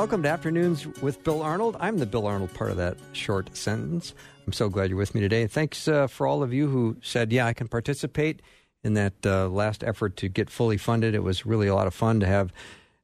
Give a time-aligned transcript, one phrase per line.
[0.00, 1.76] Welcome to Afternoons with Bill Arnold.
[1.78, 4.14] I'm the Bill Arnold part of that short sentence.
[4.46, 5.46] I'm so glad you're with me today.
[5.46, 8.40] Thanks uh, for all of you who said, yeah, I can participate
[8.82, 11.14] in that uh, last effort to get fully funded.
[11.14, 12.50] It was really a lot of fun to have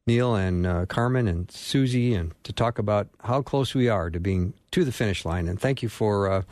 [0.07, 4.19] Neil and uh, Carmen and Susie and to talk about how close we are to
[4.19, 5.49] being to the finish line.
[5.49, 6.43] And thank you for uh,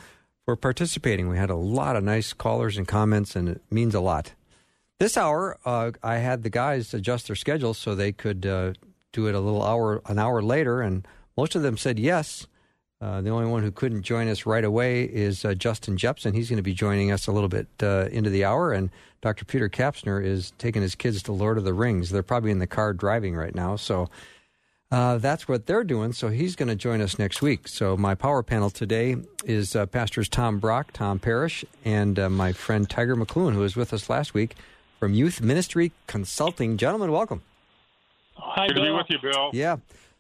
[0.45, 1.31] for participating.
[1.31, 4.35] We had a lot of nice callers and comments, and it means a lot.
[5.01, 8.75] This hour, uh, I had the guys adjust their schedules so they could uh,
[9.15, 12.47] do it a little hour an hour later, and most of them said yes.
[13.01, 16.35] Uh, the only one who couldn't join us right away is uh, Justin Jeppesen.
[16.35, 18.91] He's going to be joining us a little bit uh, into the hour, and
[19.21, 19.45] Dr.
[19.45, 22.11] Peter Kapsner is taking his kids to Lord of the Rings.
[22.11, 24.09] They're probably in the car driving right now, so
[24.91, 26.13] uh, that's what they're doing.
[26.13, 27.69] So he's going to join us next week.
[27.69, 32.53] So my power panel today is uh, Pastors Tom Brock, Tom Parrish, and uh, my
[32.53, 34.55] friend Tiger McLuen, who was with us last week
[35.01, 36.77] from Youth Ministry Consulting.
[36.77, 37.43] Gentlemen, welcome.
[38.37, 38.85] Hi, Good Bill.
[38.85, 39.51] to be with you, Bill.
[39.53, 39.77] Yeah.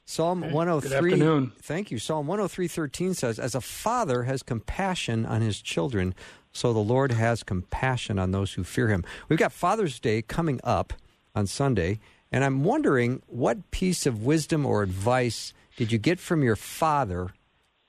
[0.07, 0.91] Psalm 103.
[0.91, 1.53] Good oh afternoon.
[1.62, 1.98] Thank you.
[1.98, 6.15] Psalm 103:13 says, "As a father has compassion on his children,
[6.53, 10.61] so the Lord has compassion on those who fear him." We've got Father's Day coming
[10.62, 10.92] up
[11.35, 16.42] on Sunday, and I'm wondering what piece of wisdom or advice did you get from
[16.42, 17.31] your father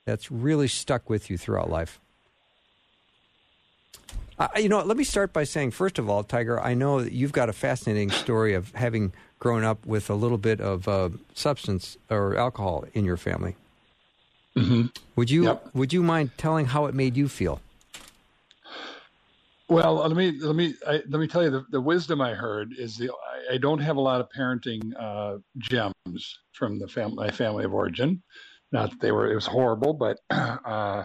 [0.06, 2.00] that's really stuck with you throughout life?
[4.38, 7.12] Uh, you know, let me start by saying, first of all, Tiger, I know that
[7.12, 11.08] you've got a fascinating story of having grown up with a little bit of uh,
[11.34, 13.56] substance or alcohol in your family.
[14.56, 14.86] Mm-hmm.
[15.16, 15.70] Would you Yep.
[15.74, 17.60] Would you mind telling how it made you feel?
[19.68, 22.72] Well, let me let me I, let me tell you the, the wisdom I heard
[22.78, 27.16] is the I, I don't have a lot of parenting uh, gems from the fam-
[27.16, 28.22] my family of origin.
[28.72, 31.04] Not that they were it was horrible, but uh,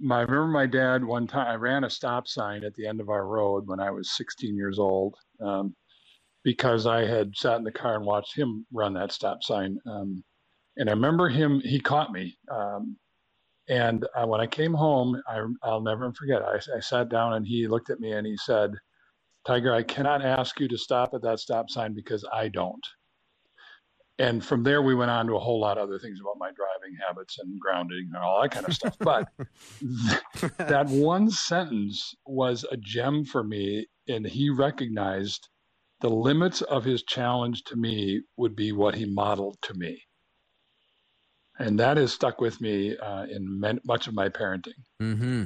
[0.00, 3.00] my I remember my dad one time I ran a stop sign at the end
[3.00, 5.74] of our road when I was 16 years old um,
[6.42, 9.78] because I had sat in the car and watched him run that stop sign.
[9.86, 10.22] Um,
[10.76, 12.36] and I remember him he caught me.
[12.50, 12.96] Um,
[13.68, 16.42] and uh, when I came home, I, I'll never forget.
[16.42, 18.72] I, I sat down and he looked at me and he said,
[19.46, 22.84] Tiger, I cannot ask you to stop at that stop sign because I don't.
[24.18, 26.50] And from there, we went on to a whole lot of other things about my
[26.52, 28.96] driving habits and grounding and all that kind of stuff.
[29.00, 29.28] But
[29.80, 33.86] th- that one sentence was a gem for me.
[34.08, 35.48] And he recognized
[36.00, 40.02] the limits of his challenge to me would be what he modeled to me
[41.58, 44.72] and that has stuck with me uh, in men- much of my parenting.
[45.00, 45.44] Mm-hmm.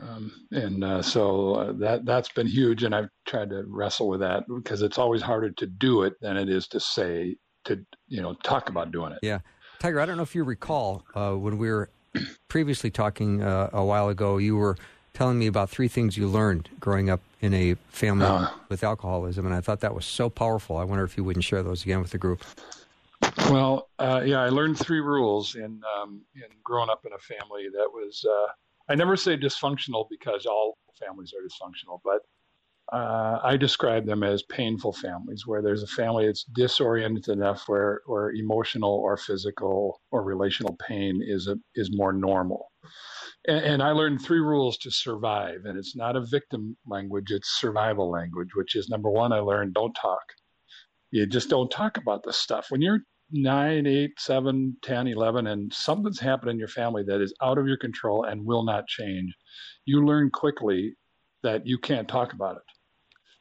[0.00, 4.20] Um, and uh, so uh, that that's been huge, and I've tried to wrestle with
[4.20, 7.36] that because it's always harder to do it than it is to say
[7.68, 9.18] to you know talk about doing it.
[9.22, 9.38] Yeah,
[9.78, 10.00] Tiger.
[10.00, 11.88] I don't know if you recall uh, when we were
[12.48, 14.38] previously talking uh, a while ago.
[14.38, 14.76] You were
[15.14, 18.48] telling me about three things you learned growing up in a family Uh.
[18.68, 20.76] with alcoholism, and I thought that was so powerful.
[20.76, 22.44] I wonder if you wouldn't share those again with the group.
[23.50, 27.68] Well, uh, yeah, I learned three rules in um, in growing up in a family
[27.72, 28.24] that was.
[28.24, 28.46] Uh,
[28.90, 32.20] I never say dysfunctional because all families are dysfunctional, but
[32.92, 38.02] uh, I describe them as painful families, where there's a family that's disoriented enough, where
[38.06, 42.72] where emotional or physical or relational pain is a, is more normal.
[43.46, 47.60] And, and I learned three rules to survive, and it's not a victim language; it's
[47.60, 48.50] survival language.
[48.54, 50.22] Which is number one, I learned don't talk
[51.10, 53.00] you just don't talk about this stuff when you're
[53.30, 57.66] 9 8 7 10 11 and something's happened in your family that is out of
[57.66, 59.34] your control and will not change
[59.84, 60.94] you learn quickly
[61.42, 62.62] that you can't talk about it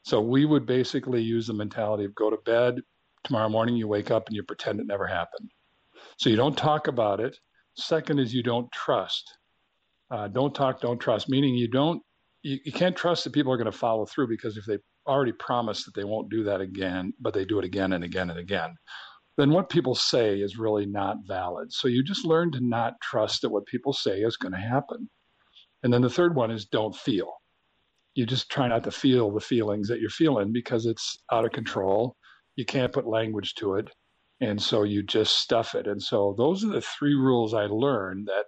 [0.07, 2.81] so we would basically use the mentality of go to bed
[3.23, 5.49] tomorrow morning you wake up and you pretend it never happened
[6.17, 7.37] so you don't talk about it
[7.75, 9.37] second is you don't trust
[10.11, 12.01] uh, don't talk don't trust meaning you don't
[12.43, 15.31] you, you can't trust that people are going to follow through because if they already
[15.33, 18.39] promised that they won't do that again, but they do it again and again and
[18.39, 18.75] again,
[19.37, 21.71] then what people say is really not valid.
[21.71, 25.09] So you just learn to not trust that what people say is going to happen.
[25.83, 27.33] And then the third one is don't feel.
[28.17, 31.51] You just try not to feel the feelings that you're feeling because it's out of
[31.51, 32.15] control.
[32.55, 33.91] You can't put language to it.
[34.41, 35.85] And so you just stuff it.
[35.85, 38.45] And so those are the three rules I learned that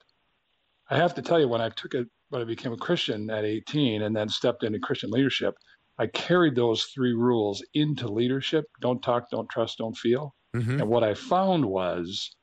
[0.89, 3.45] I have to tell you when I took it, when I became a Christian at
[3.45, 5.53] 18 and then stepped into Christian leadership,
[5.99, 10.33] I carried those three rules into leadership don't talk, don't trust, don't feel.
[10.55, 10.79] Mm-hmm.
[10.79, 12.35] And what I found was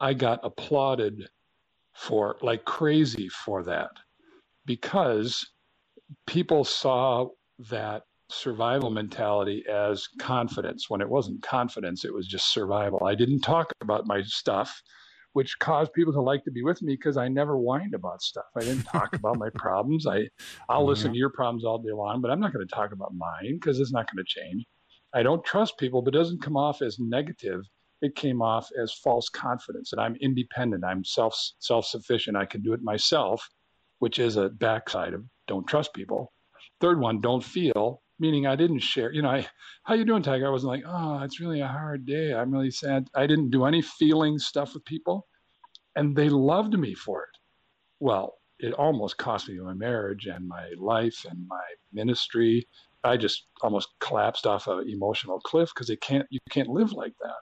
[0.00, 1.28] I got applauded
[1.94, 3.90] for like crazy for that
[4.64, 5.46] because
[6.26, 7.28] people saw
[7.70, 13.04] that survival mentality as confidence when it wasn't confidence, it was just survival.
[13.04, 14.82] I didn't talk about my stuff
[15.32, 18.46] which caused people to like to be with me because I never whined about stuff.
[18.56, 20.04] I didn't talk about my problems.
[20.04, 20.28] I,
[20.68, 23.14] I'll listen to your problems all day long, but I'm not going to talk about
[23.14, 24.66] mine because it's not going to change.
[25.14, 27.62] I don't trust people, but it doesn't come off as negative
[28.02, 32.62] it came off as false confidence that I'm independent, I'm self self sufficient, I can
[32.62, 33.46] do it myself,
[33.98, 36.32] which is a backside of don't trust people.
[36.80, 39.12] Third one, don't feel, meaning I didn't share.
[39.12, 39.46] You know, I,
[39.82, 40.46] how you doing, Tiger?
[40.46, 42.32] I wasn't like, oh, it's really a hard day.
[42.32, 43.08] I'm really sad.
[43.14, 45.26] I didn't do any feeling stuff with people,
[45.96, 47.36] and they loved me for it.
[47.98, 52.68] Well, it almost cost me my marriage and my life and my ministry.
[53.02, 57.14] I just almost collapsed off an emotional cliff because it can't you can't live like
[57.22, 57.40] that.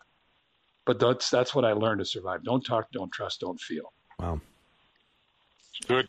[0.87, 2.43] But that's that's what I learned to survive.
[2.43, 3.93] Don't talk, don't trust, don't feel.
[4.19, 4.40] Wow.
[5.87, 6.08] Good.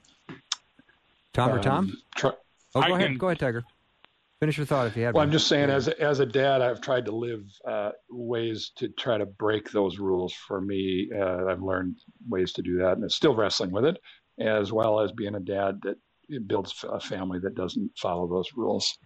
[1.34, 1.86] Tom or Tom?
[1.86, 2.32] Um, try,
[2.76, 3.08] oh, go I ahead.
[3.10, 3.64] Can, go ahead, Tiger.
[4.40, 5.14] Finish your thought if you have.
[5.14, 5.28] Well, one.
[5.28, 8.88] I'm just saying, as a, as a dad, I've tried to live uh, ways to
[8.88, 10.34] try to break those rules.
[10.34, 11.98] For me, uh, I've learned
[12.28, 13.98] ways to do that, and it's still wrestling with it,
[14.40, 15.98] as well as being a dad that
[16.48, 18.98] builds a family that doesn't follow those rules.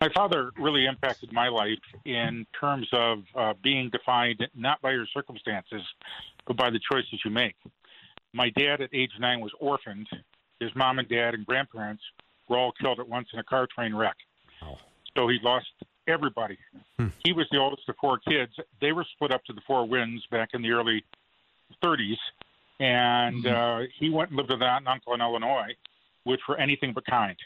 [0.00, 5.06] My father really impacted my life in terms of uh, being defined not by your
[5.06, 5.82] circumstances,
[6.46, 7.54] but by the choices you make.
[8.36, 10.08] My dad at age nine was orphaned.
[10.60, 12.02] His mom and dad and grandparents
[12.48, 14.16] were all killed at once in a car train wreck.
[14.62, 14.76] Oh.
[15.16, 15.66] So he lost
[16.06, 16.58] everybody.
[16.98, 17.08] Hmm.
[17.24, 18.52] He was the oldest of four kids.
[18.82, 21.02] They were split up to the four winds back in the early
[21.82, 22.18] 30s.
[22.78, 23.82] And mm-hmm.
[23.82, 25.74] uh, he went and lived with aunt and uncle in Illinois,
[26.24, 27.36] which were anything but kind.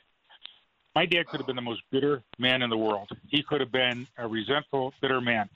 [0.97, 3.11] My dad could have been the most bitter man in the world.
[3.29, 5.49] He could have been a resentful, bitter man.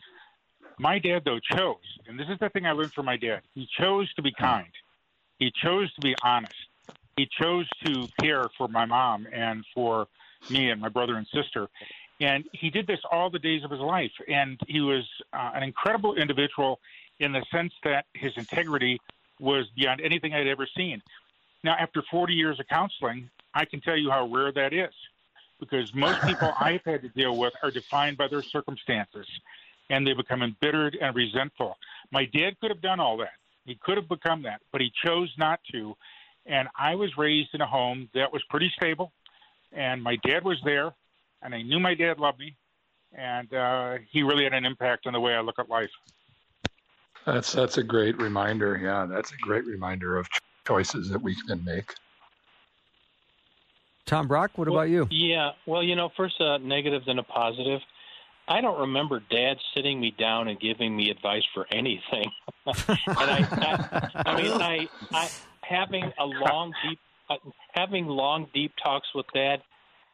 [0.78, 3.68] My dad, though, chose, and this is the thing I learned from my dad, he
[3.78, 4.70] chose to be kind.
[5.38, 6.54] He chose to be honest.
[7.16, 10.08] He chose to care for my mom and for
[10.50, 11.68] me and my brother and sister.
[12.20, 14.12] And he did this all the days of his life.
[14.28, 16.80] And he was uh, an incredible individual
[17.20, 19.00] in the sense that his integrity
[19.40, 21.02] was beyond anything I'd ever seen.
[21.62, 24.92] Now, after 40 years of counseling, I can tell you how rare that is
[25.60, 29.26] because most people I've had to deal with are defined by their circumstances
[29.90, 31.76] and they become embittered and resentful.
[32.10, 33.32] My dad could have done all that.
[33.64, 35.94] He could have become that, but he chose not to.
[36.46, 39.12] And I was raised in a home that was pretty stable,
[39.72, 40.92] and my dad was there,
[41.42, 42.54] and I knew my dad loved me,
[43.16, 45.90] and uh, he really had an impact on the way I look at life.
[47.24, 48.78] That's that's a great reminder.
[48.82, 50.28] Yeah, that's a great reminder of
[50.66, 51.94] choices that we can make.
[54.04, 55.08] Tom Brock, what well, about you?
[55.10, 57.80] Yeah, well, you know, first a negative, then a positive.
[58.46, 62.30] I don't remember Dad sitting me down and giving me advice for anything.
[62.66, 62.74] and
[63.06, 65.30] I, I, I mean, I, I
[65.62, 66.98] having a long, deep,
[67.30, 67.36] uh,
[67.72, 69.62] having long, deep talks with Dad.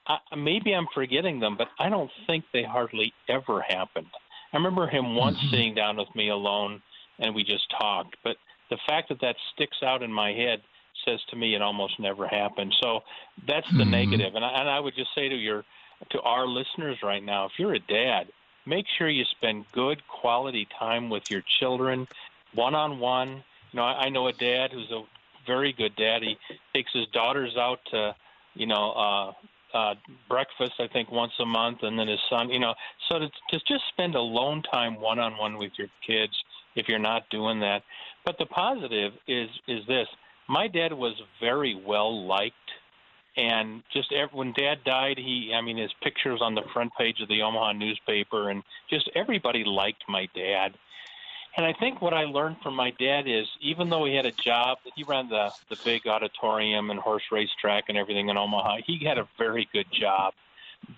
[0.07, 4.07] I, maybe I'm forgetting them, but I don't think they hardly ever happened.
[4.53, 5.51] I remember him once mm-hmm.
[5.51, 6.83] sitting down with me alone,
[7.19, 8.17] and we just talked.
[8.25, 8.37] But
[8.71, 10.63] the fact that that sticks out in my head
[11.05, 12.75] says to me it almost never happened.
[12.81, 13.01] So
[13.47, 13.91] that's the mm-hmm.
[13.91, 14.35] negative.
[14.35, 15.65] And I, and I would just say to your
[16.11, 18.29] to our listeners right now, if you're a dad,
[18.67, 22.09] make sure you spend good quality time with your children,
[22.55, 23.43] one on one.
[23.73, 25.03] You know, I, I know a dad who's a
[25.47, 26.23] very good dad.
[26.23, 26.39] He
[26.75, 28.15] takes his daughters out to,
[28.55, 29.33] you know, uh,
[29.77, 29.95] uh,
[30.29, 32.75] breakfast, I think, once a month, and then his son, you know,
[33.09, 36.33] so to, to just spend alone time one on one with your kids
[36.75, 37.83] if you're not doing that.
[38.25, 40.09] But the positive is is this:
[40.49, 42.55] my dad was very well liked,
[43.37, 46.93] and just every, when Dad died, he, I mean, his picture was on the front
[46.99, 50.75] page of the Omaha newspaper, and just everybody liked my dad.
[51.57, 54.33] And I think what I learned from my dad is, even though he had a
[54.33, 58.79] job, he ran the the big auditorium and horse race track and everything in Omaha.
[58.87, 60.35] He had a very good job,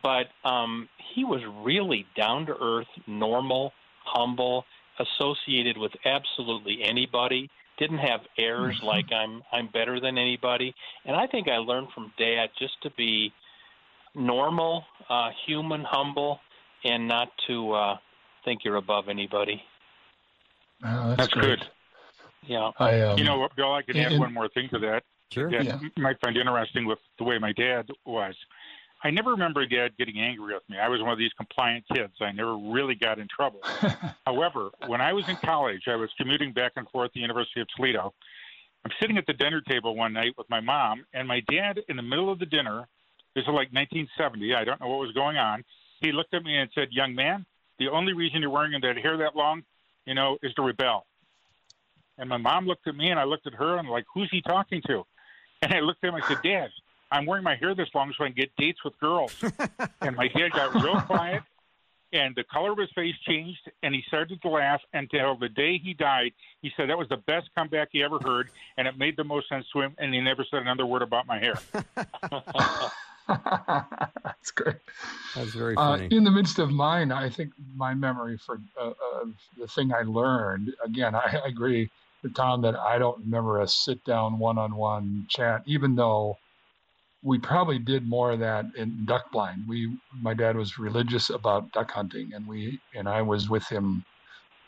[0.03, 3.73] but um, he was really down to earth, normal,
[4.05, 4.67] humble,
[4.99, 8.87] associated with absolutely anybody didn't have airs mm-hmm.
[8.87, 10.75] like I'm I'm better than anybody.
[11.05, 13.33] And I think I learned from Dad just to be
[14.15, 16.41] normal, uh, human, humble,
[16.85, 17.97] and not to uh,
[18.45, 19.63] think you're above anybody.
[20.85, 21.65] Oh, that's, that's good.
[22.47, 22.73] Yeah.
[22.79, 23.73] I, um, you know what, Bill?
[23.73, 25.05] I could add one more thing to that.
[25.31, 25.51] Sure.
[25.51, 25.79] That yeah.
[25.81, 28.35] you might find interesting with the way my dad was.
[29.05, 30.79] I never remember dad getting angry with me.
[30.79, 32.13] I was one of these compliant kids.
[32.21, 33.61] I never really got in trouble.
[34.27, 37.61] However, when I was in college, I was commuting back and forth to the University
[37.61, 38.15] of Toledo.
[38.85, 41.97] I'm sitting at the dinner table one night with my mom, and my dad, in
[41.97, 42.87] the middle of the dinner,
[43.35, 44.55] this is like 1970.
[44.55, 45.65] I don't know what was going on.
[46.01, 47.45] He looked at me and said, "Young man,
[47.79, 49.63] the only reason you're wearing that hair that long,
[50.05, 51.07] you know, is to rebel."
[52.19, 54.31] And my mom looked at me, and I looked at her, and I'm like, "Who's
[54.31, 55.07] he talking to?"
[55.63, 56.17] And I looked at him.
[56.17, 56.71] I said, "Dad,
[57.13, 59.33] I'm wearing my hair this long so I can get dates with girls.
[60.01, 61.43] and my dad got real quiet,
[62.13, 65.79] and the color of his face changed, and he started to laugh until the day
[65.79, 66.33] he died.
[66.63, 69.49] He said that was the best comeback he ever heard, and it made the most
[69.49, 71.55] sense to him, and he never said another word about my hair.
[73.29, 74.77] That's great.
[75.37, 76.09] That's very Uh, funny.
[76.11, 80.03] in the midst of mine, I think my memory for uh, of the thing I
[80.03, 80.75] learned.
[80.85, 81.89] Again, I, I agree
[82.23, 86.39] with Tom that I don't remember a sit down one on one chat, even though
[87.23, 89.63] we probably did more of that in duck blind.
[89.69, 94.05] We, my dad was religious about duck hunting, and we and I was with him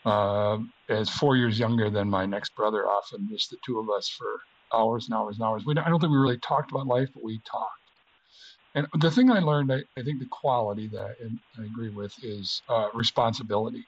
[0.04, 0.58] uh,
[0.88, 2.86] as four years younger than my next brother.
[2.86, 4.40] Often, just the two of us for
[4.72, 5.64] hours and hours and hours.
[5.66, 7.70] We, I don't think we really talked about life, but we talked.
[8.76, 12.12] And the thing I learned, I, I think the quality that I, I agree with
[12.22, 13.84] is uh, responsibility.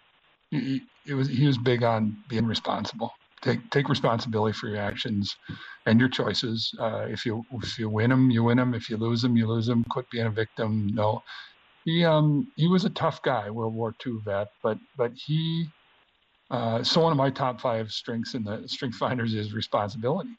[0.51, 3.13] He, he, was he was big on being responsible.
[3.47, 5.35] Take take responsibility for your actions
[5.87, 6.71] and your choices.
[6.81, 8.75] Uh, if you if you win them, you win them.
[8.75, 9.85] If you lose them, you lose them.
[9.89, 10.89] Quit being a victim.
[10.93, 11.23] No,
[11.85, 15.67] he um he was a tough guy, World War II vet, but but he.
[16.51, 20.31] Uh, so one of my top five strengths in the Strength Finders is responsibility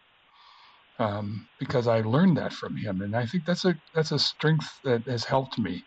[0.99, 4.67] um, because I learned that from him, and I think that's a that's a strength
[4.83, 5.83] that has helped me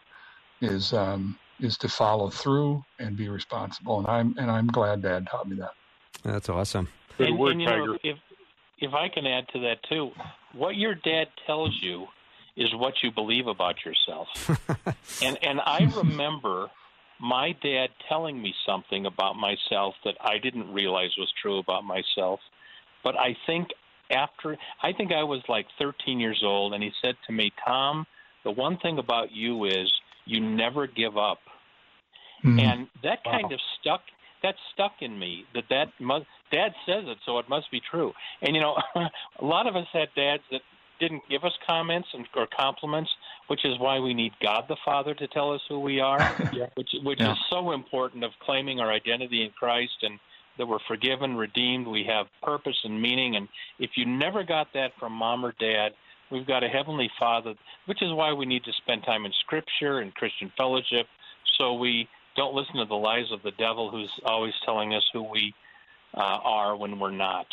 [0.61, 5.27] is um, is to follow through and be responsible, and I'm and I'm glad Dad
[5.31, 5.73] taught me that.
[6.23, 6.89] That's awesome.
[7.19, 8.17] Good and, word, and, you know, if
[8.79, 10.11] if I can add to that too,
[10.55, 12.07] what your dad tells you
[12.57, 14.29] is what you believe about yourself.
[15.23, 16.69] and and I remember
[17.21, 22.41] my dad telling me something about myself that I didn't realize was true about myself.
[23.05, 23.69] But I think
[24.11, 28.07] after I think I was like 13 years old, and he said to me, "Tom,
[28.45, 29.93] the one thing about you is
[30.25, 31.41] you never give up."
[32.59, 33.55] And that kind Wow.
[33.55, 34.03] of stuck.
[34.43, 35.45] That stuck in me.
[35.55, 38.13] That that must, Dad says it, so it must be true.
[38.43, 38.77] And you know,
[39.41, 40.63] a lot of us had dads that
[40.99, 43.11] didn't give us comments and, or compliments,
[43.49, 46.21] which is why we need God the Father to tell us who we are,
[46.75, 47.33] which which Yeah.
[47.33, 50.19] is so important of claiming our identity in Christ and
[50.59, 53.37] that we're forgiven, redeemed, we have purpose and meaning.
[53.37, 55.93] And if you never got that from mom or dad,
[56.31, 57.55] we've got a heavenly Father,
[57.87, 61.07] which is why we need to spend time in Scripture and Christian fellowship,
[61.59, 62.09] so we
[62.41, 65.53] don't listen to the lies of the devil, who's always telling us who we
[66.15, 67.47] uh, are when we're not.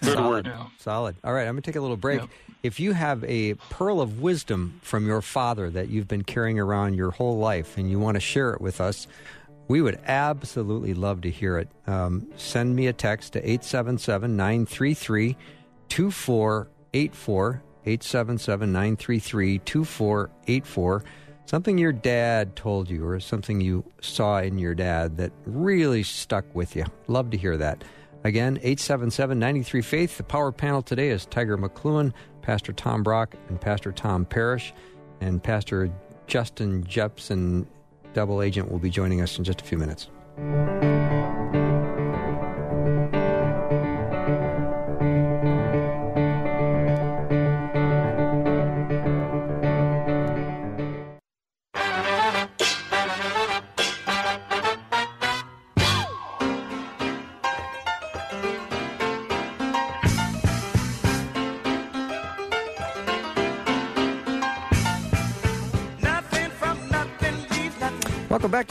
[0.00, 0.30] Good Solid.
[0.30, 0.46] word.
[0.46, 0.66] Yeah.
[0.78, 1.16] Solid.
[1.22, 2.22] All right, I'm going to take a little break.
[2.22, 2.26] Yeah.
[2.62, 6.94] If you have a pearl of wisdom from your father that you've been carrying around
[6.94, 9.06] your whole life and you want to share it with us,
[9.68, 11.68] we would absolutely love to hear it.
[11.86, 15.36] Um, send me a text to 877 933
[15.90, 17.62] 2484.
[17.84, 21.04] 877 933 2484.
[21.50, 26.44] Something your dad told you or something you saw in your dad that really stuck
[26.54, 26.84] with you.
[27.08, 27.82] Love to hear that.
[28.22, 30.16] Again, 877 93 Faith.
[30.16, 34.72] The power panel today is Tiger McLuen, Pastor Tom Brock, and Pastor Tom Parrish.
[35.20, 35.90] And Pastor
[36.28, 37.66] Justin Jeppesen,
[38.12, 40.06] double agent, will be joining us in just a few minutes.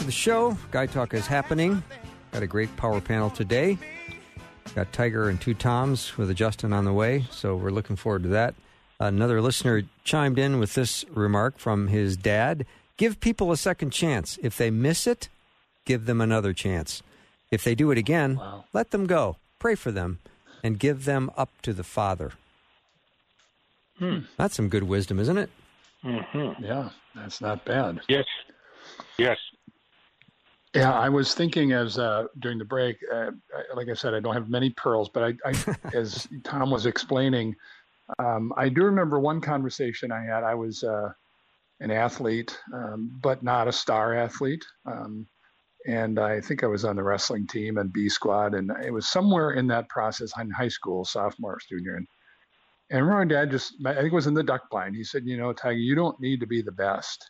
[0.10, 0.58] The show.
[0.72, 1.84] Guy Talk is happening.
[2.32, 3.78] Got a great power panel today.
[4.74, 8.24] Got Tiger and two Toms with a Justin on the way, so we're looking forward
[8.24, 8.56] to that.
[9.00, 12.66] Another listener chimed in with this remark from his dad
[12.98, 14.40] Give people a second chance.
[14.42, 15.30] If they miss it,
[15.86, 17.02] give them another chance.
[17.52, 18.66] If they do it again, Wow.
[18.74, 19.38] let them go.
[19.60, 20.20] Pray for them
[20.64, 22.32] and give them up to the Father.
[24.00, 24.22] Hmm.
[24.38, 25.50] That's some good wisdom, isn't it?
[26.04, 26.66] Mm-hmm.
[26.66, 28.00] Yeah, that's not bad.
[28.10, 28.26] Yes.
[29.18, 29.38] Yes.
[30.76, 32.98] Yeah, I was thinking as uh, during the break.
[33.12, 36.70] Uh, I- like I said, I don't have many pearls, but I, I as Tom
[36.72, 37.56] was explaining,
[38.20, 40.44] um, I do remember one conversation I had.
[40.44, 41.12] I was uh,
[41.80, 45.28] an athlete, um, but not a star athlete, um,
[45.88, 49.08] and I think I was on the wrestling team and B squad, and it was
[49.08, 52.08] somewhere in that process in high school, sophomore, junior, and.
[52.92, 54.96] And I remember my dad just, I think it was in the duck blind.
[54.96, 57.30] He said, you know, Tiger, you don't need to be the best.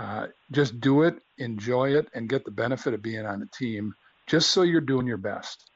[0.00, 3.92] Uh, just do it, enjoy it, and get the benefit of being on a team
[4.26, 5.70] just so you're doing your best.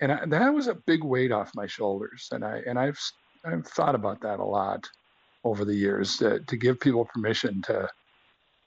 [0.00, 2.26] And I, that was a big weight off my shoulders.
[2.32, 2.98] And I and I've
[3.44, 4.84] I've thought about that a lot
[5.44, 7.88] over the years to, to give people permission to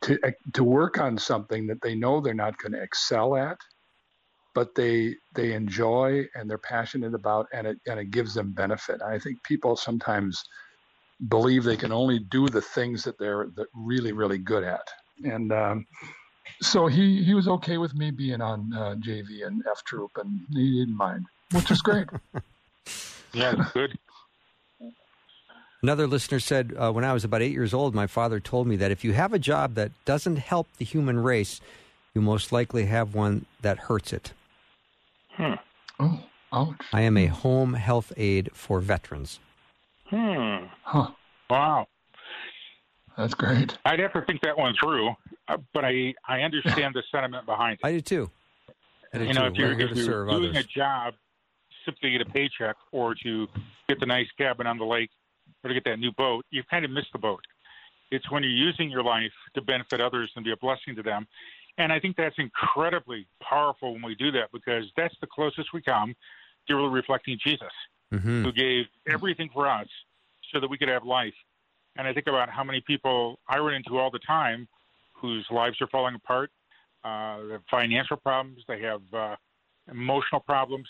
[0.03, 0.17] to
[0.53, 3.58] to work on something that they know they're not going to excel at,
[4.56, 9.01] but they they enjoy and they're passionate about, and it and it gives them benefit.
[9.01, 10.41] I think people sometimes
[11.27, 14.88] believe they can only do the things that they're that really really good at
[15.24, 15.86] and um,
[16.62, 20.39] so he he was okay with me being on uh, JV and F Troop and
[20.51, 22.07] he didn't mind which is great
[23.33, 23.69] Yeah.
[23.74, 23.97] Good.
[25.83, 28.75] Another listener said, uh, When I was about eight years old, my father told me
[28.77, 31.62] that if you have a job that doesn't help the human race,
[32.13, 34.33] you most likely have one that hurts it.
[35.33, 35.53] Hmm.
[36.00, 36.19] Oh,
[36.51, 36.81] ouch.
[36.91, 39.39] I am a home health aide for veterans.
[40.09, 40.65] Hmm.
[40.83, 41.11] Huh.
[41.49, 41.87] Wow.
[43.17, 43.77] That's great.
[43.85, 45.09] I'd have to think that one through,
[45.47, 47.85] uh, but I, I understand the sentiment behind it.
[47.87, 48.31] I do too.
[49.13, 49.53] I do you know, too.
[49.53, 50.57] if you're, We're if to you're serve doing others.
[50.57, 51.13] a job
[51.83, 53.47] simply to get a paycheck or to
[53.89, 55.09] get the nice cabin on the lake
[55.63, 57.41] or to get that new boat, you've kind of missed the boat.
[58.11, 61.27] It's when you're using your life to benefit others and be a blessing to them.
[61.77, 65.81] And I think that's incredibly powerful when we do that because that's the closest we
[65.81, 66.15] come
[66.67, 67.71] to really reflecting Jesus,
[68.11, 69.87] hmm who gave everything for us
[70.53, 71.33] so that we could have life.
[71.97, 74.67] And I think about how many people I run into all the time
[75.13, 76.51] whose lives are falling apart.
[77.03, 79.35] Uh, they have financial problems, they have uh,
[79.91, 80.87] emotional problems.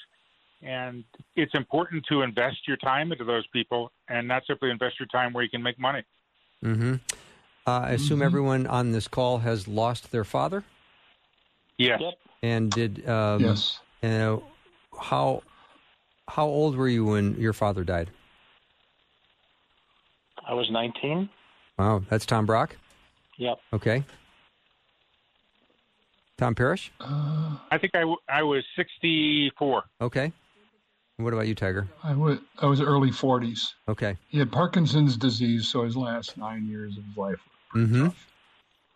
[0.62, 1.04] And
[1.36, 5.32] it's important to invest your time into those people and not simply invest your time
[5.34, 6.04] where you can make money.
[6.62, 6.96] hmm
[7.66, 8.26] Uh, I assume Mhm.
[8.26, 10.64] everyone on this call has lost their father.
[11.78, 12.02] Yes.
[12.02, 12.14] Yep.
[12.44, 13.80] And did um, yes.
[14.04, 14.38] uh,
[15.02, 15.44] how
[16.28, 18.10] how old were you when your father died?
[20.48, 21.30] I was 19.
[21.78, 22.76] Wow, that's Tom Brock.
[23.38, 23.60] Yep.
[23.74, 24.04] Okay.
[26.38, 26.92] Tom Parrish.
[27.00, 29.84] Uh, I think I, w- I was 64.
[30.02, 30.32] Okay.
[31.18, 31.88] What about you, Tiger?
[32.04, 33.74] I was I was early 40s.
[33.90, 34.16] Okay.
[34.28, 37.40] He had Parkinson's disease, so his last nine years of his life
[37.74, 38.06] were pretty Mhm.
[38.06, 38.28] tough.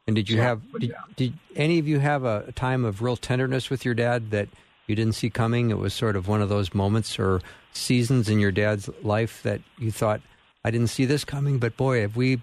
[0.08, 0.96] And did you Yeah, have did, yeah.
[1.16, 4.50] did any of you have a, a time of real tenderness with your dad that
[4.92, 5.72] you didn't see coming?
[5.72, 7.42] It was sort of one of those moments or
[7.74, 10.22] seasons in your dad's life that you thought,
[10.64, 12.42] I didn't see this coming, but boy, have we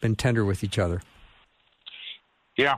[0.00, 1.02] been tender with each other.
[2.56, 2.76] Yeah.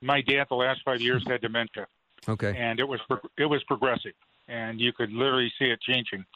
[0.00, 1.86] My dad, the last five years, had dementia.
[2.28, 2.54] Okay.
[2.58, 3.00] and it was
[3.38, 4.12] it was progressive,
[4.48, 6.26] and you could literally see it changing.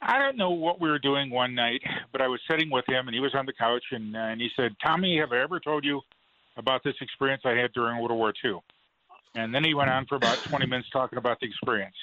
[0.00, 3.08] I don't know what we were doing one night, but I was sitting with him,
[3.08, 5.58] and he was on the couch, and, uh, and he said, "Tommy, have I ever
[5.58, 6.02] told you
[6.56, 8.60] about this experience I had during World War II?"
[9.38, 11.94] And then he went on for about 20 minutes talking about the experience,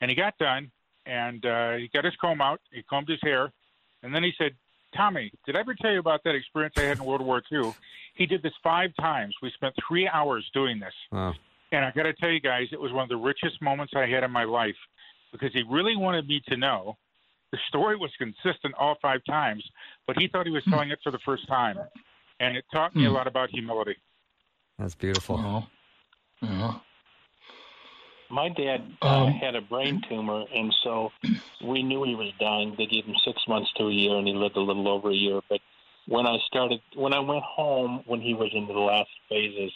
[0.00, 0.70] and he got done,
[1.06, 3.52] and uh, he got his comb out, he combed his hair,
[4.02, 4.52] and then he said,
[4.96, 7.72] "Tommy, did I ever tell you about that experience I had in World War II?"
[8.14, 9.32] He did this five times.
[9.42, 10.94] We spent three hours doing this.
[11.12, 11.34] Wow.
[11.70, 14.06] And I got to tell you guys, it was one of the richest moments I
[14.06, 14.76] had in my life
[15.32, 16.96] because he really wanted me to know.
[17.52, 19.62] The story was consistent all five times,
[20.06, 21.78] but he thought he was telling it for the first time.
[22.40, 23.14] And it taught me a Hmm.
[23.14, 23.96] lot about humility.
[24.78, 25.36] That's beautiful.
[25.36, 25.66] Wow.
[26.42, 26.74] Yeah.
[28.28, 31.12] My dad uh, Um, had a brain tumor, and so
[31.64, 32.74] we knew he was dying.
[32.76, 35.14] They gave him six months to a year, and he lived a little over a
[35.14, 35.40] year.
[35.48, 35.60] But
[36.06, 39.72] when I started, when I went home, when he was into the last phases,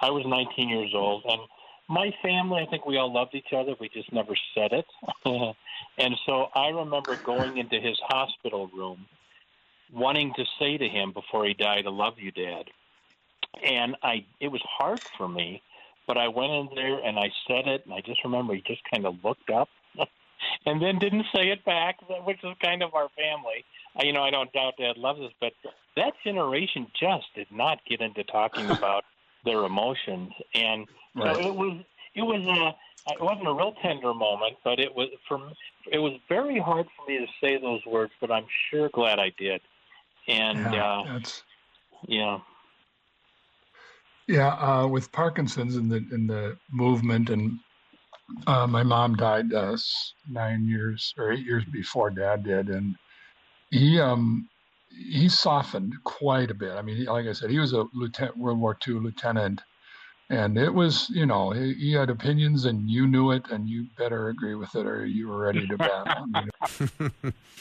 [0.00, 1.40] I was 19 years old, and
[1.88, 3.74] my family, I think we all loved each other.
[3.80, 4.86] We just never said it.
[5.98, 9.06] and so I remember going into his hospital room,
[9.90, 12.64] wanting to say to him before he died, "I love you, Dad."
[13.64, 15.62] And I, it was hard for me
[16.08, 18.80] but I went in there and I said it, and I just remember he just
[18.92, 19.68] kind of looked up
[20.66, 23.64] and then didn't say it back, which is kind of our family.
[23.96, 25.52] I, you know, I don't doubt Dad loves us, but
[25.96, 29.04] that generation just did not get into talking about
[29.44, 31.80] their emotions, and so it was
[32.14, 35.38] it was a it wasn't a real tender moment, but it was for
[35.90, 39.32] it was very hard for me to say those words, but I'm sure glad I
[39.38, 39.60] did,
[40.26, 41.18] and yeah, uh,
[42.06, 42.38] yeah.
[44.28, 44.54] Yeah.
[44.54, 47.58] Uh, with Parkinson's and the in the movement, and
[48.46, 49.76] uh, my mom died uh,
[50.30, 52.94] nine years or eight years before Dad did, and
[53.70, 54.48] he um
[54.90, 56.72] he softened quite a bit.
[56.72, 59.60] I mean, like I said, he was a lieutenant, World War II lieutenant,
[60.30, 63.86] and it was you know he, he had opinions, and you knew it, and you
[63.96, 66.14] better agree with it, or you were ready to battle.
[66.16, 67.12] I mean,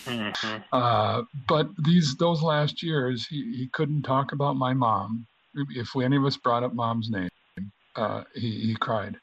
[0.07, 0.63] Mhm.
[0.71, 5.27] Uh, but these those last years, he, he couldn't talk about my mom.
[5.53, 7.29] If any of us brought up mom's name,
[7.95, 9.17] uh, he, he cried,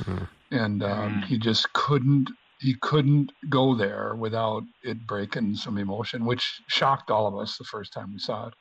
[0.00, 0.28] Mm.
[0.50, 1.24] and um, Mm.
[1.24, 7.26] he just couldn't he couldn't go there without it breaking some emotion, which shocked all
[7.26, 8.54] of us the first time we saw it.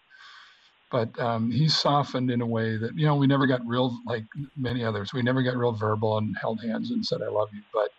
[0.91, 4.25] But um, he softened in a way that you know we never got real like
[4.55, 5.13] many others.
[5.13, 7.89] We never got real verbal and held hands and said "I love you." But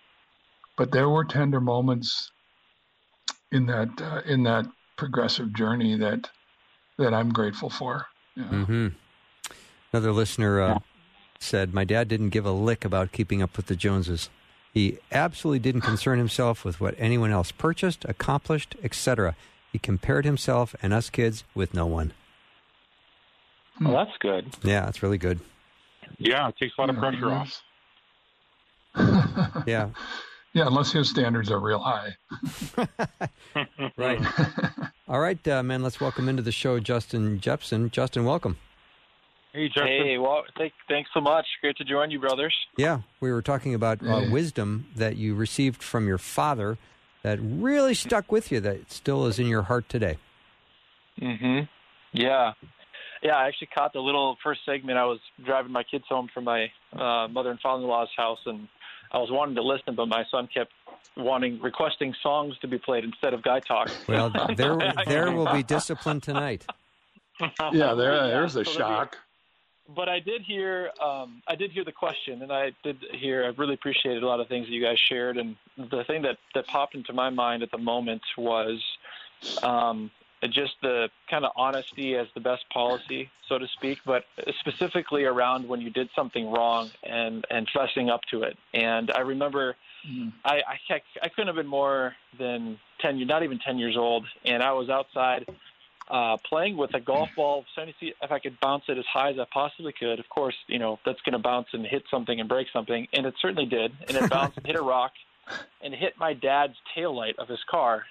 [0.76, 2.30] but there were tender moments
[3.52, 6.30] in that uh, in that progressive journey that
[6.98, 8.06] that I'm grateful for.
[8.36, 8.64] Yeah.
[8.64, 8.88] hmm
[9.96, 10.78] Another listener uh,
[11.38, 14.28] said, My dad didn't give a lick about keeping up with the Joneses.
[14.74, 19.34] He absolutely didn't concern himself with what anyone else purchased, accomplished, etc.
[19.72, 22.12] He compared himself and us kids with no one.
[23.80, 24.54] Well, that's good.
[24.62, 25.40] Yeah, that's really good.
[26.18, 27.62] Yeah, it takes a lot of pressure off.
[29.66, 29.88] Yeah,
[30.52, 32.14] yeah, unless his standards are real high.
[33.96, 34.20] right.
[35.08, 37.90] All right, uh, man, let's welcome into the show Justin Jeppesen.
[37.90, 38.58] Justin, welcome.
[39.56, 39.86] Hey, Justin.
[39.86, 41.46] Hey, well, thank, thanks so much.
[41.62, 42.54] Great to join you, brothers.
[42.76, 46.76] Yeah, we were talking about uh, wisdom that you received from your father
[47.22, 50.18] that really stuck with you, that still is in your heart today.
[51.18, 51.60] Mm-hmm.
[52.12, 52.52] Yeah.
[53.22, 54.98] Yeah, I actually caught the little first segment.
[54.98, 58.68] I was driving my kids home from my uh, mother and father-in-law's house, and
[59.10, 60.72] I was wanting to listen, but my son kept
[61.16, 63.90] wanting, requesting songs to be played instead of guy talk.
[64.06, 66.66] Well, there, there will be discipline tonight.
[67.70, 69.18] Yeah, there, there's a shock.
[69.94, 73.44] But I did hear um, I did hear the question, and I did hear.
[73.44, 76.38] I really appreciated a lot of things that you guys shared, and the thing that
[76.54, 78.82] that popped into my mind at the moment was
[79.62, 80.10] um,
[80.50, 84.24] just the kind of honesty as the best policy, so to speak, but
[84.60, 88.56] specifically around when you did something wrong and and fessing up to it.
[88.74, 89.76] And I remember.
[90.06, 90.32] Mhm.
[90.44, 94.62] I, I I couldn't have been more than ten, not even ten years old, and
[94.62, 95.44] I was outside
[96.08, 99.38] uh, playing with a golf ball, see if I could bounce it as high as
[99.38, 100.18] I possibly could.
[100.18, 103.26] Of course, you know that's going to bounce and hit something and break something, and
[103.26, 103.92] it certainly did.
[104.08, 105.12] And it bounced and hit a rock,
[105.82, 108.04] and hit my dad's taillight of his car.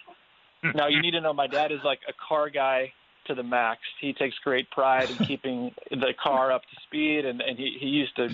[0.73, 2.91] Now you need to know my dad is like a car guy
[3.27, 3.81] to the max.
[4.01, 7.87] He takes great pride in keeping the car up to speed, and and he he
[7.87, 8.29] used to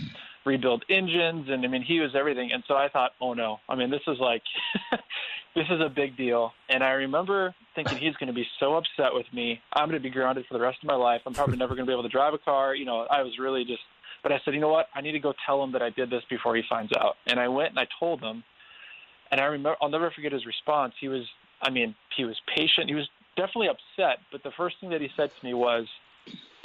[0.45, 2.51] rebuild engines, and I mean he was everything.
[2.51, 4.43] And so I thought, oh no, I mean this is like.
[5.55, 6.53] This is a big deal.
[6.69, 9.61] And I remember thinking he's going to be so upset with me.
[9.73, 11.21] I'm going to be grounded for the rest of my life.
[11.25, 12.75] I'm probably never going to be able to drive a car.
[12.75, 13.81] You know, I was really just,
[14.23, 14.87] but I said, you know what?
[14.93, 17.15] I need to go tell him that I did this before he finds out.
[17.27, 18.43] And I went and I told him.
[19.31, 20.93] And I remember, I'll never forget his response.
[20.99, 21.23] He was,
[21.61, 22.89] I mean, he was patient.
[22.89, 23.07] He was
[23.37, 24.19] definitely upset.
[24.31, 25.87] But the first thing that he said to me was,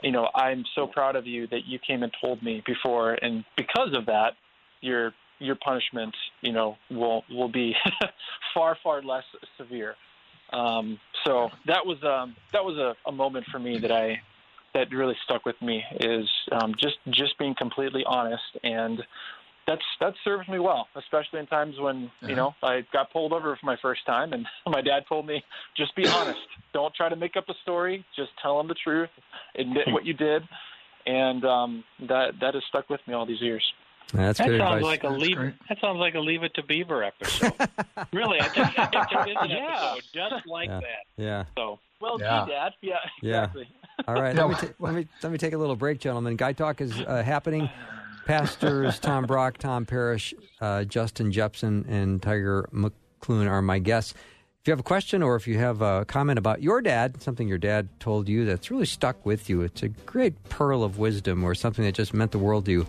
[0.02, 3.14] you know, I'm so proud of you that you came and told me before.
[3.14, 4.32] And because of that,
[4.80, 7.74] you're your punishment, you know, will will be
[8.54, 9.24] far far less
[9.58, 9.94] severe.
[10.52, 14.20] Um, so that was um, that was a, a moment for me that I
[14.74, 19.02] that really stuck with me is um, just just being completely honest and
[19.66, 22.28] that's that served me well, especially in times when Yeah.
[22.28, 25.42] you know I got pulled over for my first time, and my dad told me
[25.76, 26.38] just be honest,
[26.72, 29.10] don't try to make up a story, just tell them the truth,
[29.56, 30.42] admit what you did,
[31.06, 33.62] and um, that that has stuck with me all these years.
[34.12, 34.82] That's That good sounds advice.
[34.84, 35.38] like a leave.
[35.68, 37.52] That sounds like a Leave It to Beaver episode.
[38.12, 39.92] really, I think, I think there is an Yeah.
[39.96, 40.80] episode just like Yeah.
[40.80, 41.22] that.
[41.22, 41.44] yeah.
[41.56, 42.44] So Well, Yeah.
[42.46, 43.38] gee, Dad, yeah, Yeah.
[43.44, 43.68] exactly.
[44.06, 46.36] All right, let, me ta- let me let me take a little break, gentlemen.
[46.36, 47.68] Guy talk is uh, happening.
[48.26, 54.12] Pastors Tom Brock, Tom Parrish, uh, Justin Jeppesen, and Tiger McLuen are my guests.
[54.60, 57.46] If you have a question or if you have a comment about your dad, something
[57.48, 61.44] your dad told you that's really stuck with you, it's a great pearl of wisdom
[61.44, 62.86] or something that just meant the world to you,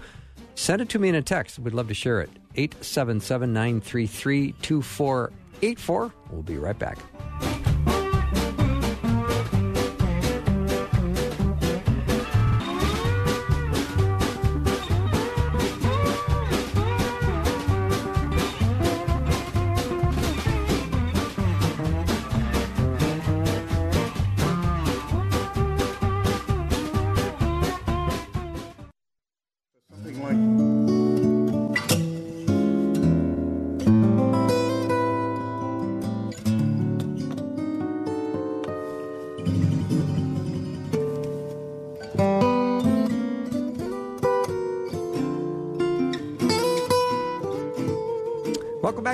[0.57, 1.59] send it to me in a text.
[1.59, 2.29] We'd love to share it.
[2.55, 6.13] 877 933 2484.
[6.31, 6.97] We'll be right back.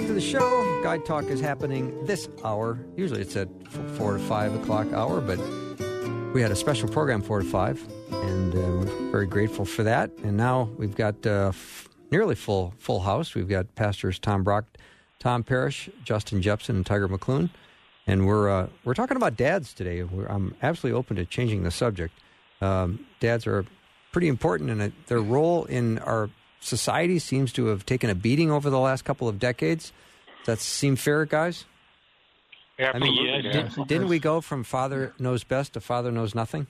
[0.04, 0.82] Back to the show.
[0.84, 2.78] Guy Talk is happening this hour.
[2.98, 3.48] Usually it's at
[3.96, 5.40] 4 to 5 o'clock hour, but
[6.34, 10.12] we had a special program 4 to 5, and uh, we're very grateful for that.
[10.26, 13.34] And now we've got uh, f- nearly full full house.
[13.34, 14.66] We've got pastors Tom Brock,
[15.20, 17.50] Tom Parrish, Justin Jeppesen, and Tiger McLuen.
[18.06, 20.04] And we're, uh, we're talking about dads today.
[20.04, 22.14] We're, I'm absolutely open to changing the subject.
[22.60, 23.66] Um, dads are
[24.12, 26.30] pretty important, uh, their role in our
[26.64, 29.92] society seems to have taken a beating over the last couple of decades.
[30.40, 31.66] Does that seem fair, guys?
[32.80, 33.10] I Absolutely.
[33.10, 36.12] mean, Yeah, did, yeah, I think didn't we go from father knows best to father
[36.12, 36.68] knows nothing?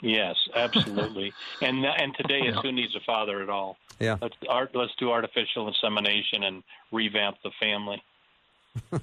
[0.00, 1.32] yes, absolutely.
[1.62, 2.62] and and today it's Yeah.
[2.62, 3.76] who needs a father at all.
[3.98, 4.16] Yeah.
[4.20, 4.70] Let's art.
[4.74, 8.02] Let's do artificial insemination and revamp the family.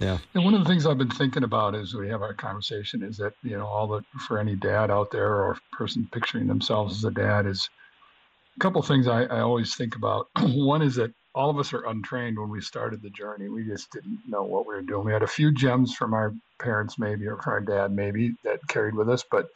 [0.00, 0.18] Yeah.
[0.34, 3.16] And one of the things I've been thinking about as we have our conversation is
[3.18, 7.04] that, you know, all the, for any dad out there or person picturing themselves as
[7.04, 7.70] a dad is
[8.56, 10.28] a couple things I, I always think about.
[10.40, 13.48] One is that all of us are untrained when we started the journey.
[13.48, 15.06] We just didn't know what we were doing.
[15.06, 18.60] We had a few gems from our parents, maybe, or from our dad, maybe, that
[18.68, 19.46] carried with us, but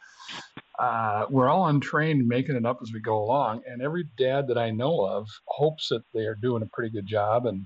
[0.79, 3.61] uh, we're all untrained making it up as we go along.
[3.67, 7.07] And every dad that I know of hopes that they are doing a pretty good
[7.07, 7.65] job and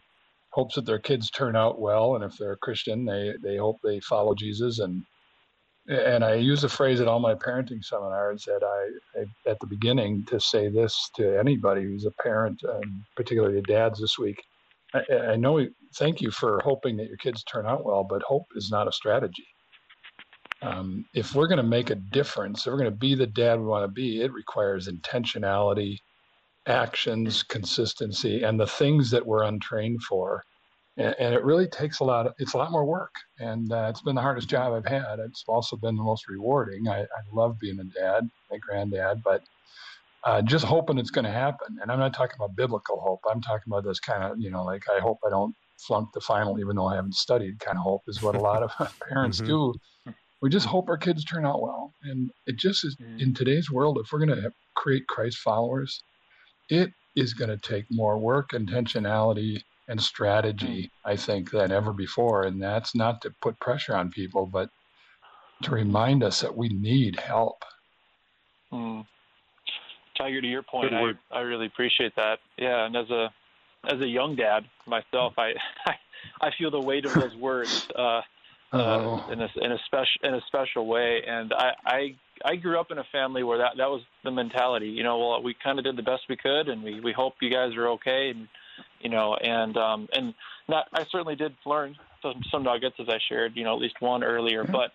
[0.51, 2.15] hopes that their kids turn out well.
[2.15, 5.03] And if they're a Christian, they, they hope they follow Jesus and
[5.87, 9.67] and I use the phrase at all my parenting seminars that I, I at the
[9.67, 14.41] beginning to say this to anybody who's a parent, and particularly dads this week.
[14.93, 15.65] I, I know.
[15.95, 18.91] Thank you for hoping that your kids turn out well, but hope is not a
[18.91, 19.47] strategy.
[20.61, 23.59] Um, if we're going to make a difference, if we're going to be the dad
[23.59, 25.97] we want to be, it requires intentionality,
[26.67, 30.43] actions, consistency, and the things that we're untrained for
[30.97, 33.87] and, and, it really takes a lot of it's a lot more work and uh,
[33.89, 35.19] it's been the hardest job i've had.
[35.19, 36.87] It's also been the most rewarding.
[36.87, 39.43] I, I love being a dad a granddad but
[40.23, 41.77] uh, just hoping it's going to happen.
[41.81, 43.21] And i'm not talking about biblical hope.
[43.29, 46.21] I'm talking about this kind of you know like i hope i don't flunk the
[46.21, 48.71] final even though i haven't studied kind of hope is what a lot of
[49.09, 49.47] parents mm-hmm.
[49.47, 50.13] do.
[50.41, 51.93] We just hope our kids turn out well.
[52.03, 53.21] And it just is mm.
[53.21, 56.01] in today's world if we're going to create christ followers
[56.69, 62.43] it is going to take more work intentionality and strategy, I think, than ever before.
[62.43, 64.69] And that's not to put pressure on people, but
[65.63, 67.65] to remind us that we need help.
[68.71, 69.05] Mm.
[70.17, 72.39] Tiger, to your point, I, I really appreciate that.
[72.57, 73.33] Yeah, and as a
[73.83, 75.53] as a young dad myself, I
[75.85, 75.95] I,
[76.41, 78.21] I feel the weight of those words uh,
[78.71, 81.21] uh, in a in a special in a special way.
[81.27, 84.87] And I, I I grew up in a family where that that was the mentality.
[84.87, 87.33] You know, well, we kind of did the best we could, and we we hope
[87.41, 88.29] you guys are okay.
[88.29, 88.47] And
[89.03, 90.33] you know, and um, and
[90.67, 93.95] not I certainly did learn some, some nuggets as I shared, you know, at least
[93.99, 94.63] one earlier.
[94.63, 94.91] But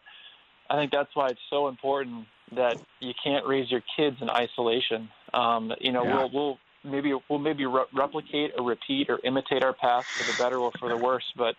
[0.70, 5.08] I think that's why it's so important that you can't raise your kids in isolation.
[5.34, 6.16] Um, you know, yeah.
[6.16, 10.38] we'll we'll maybe we'll maybe re- replicate or repeat or imitate our past for the
[10.42, 11.56] better or for the worse, but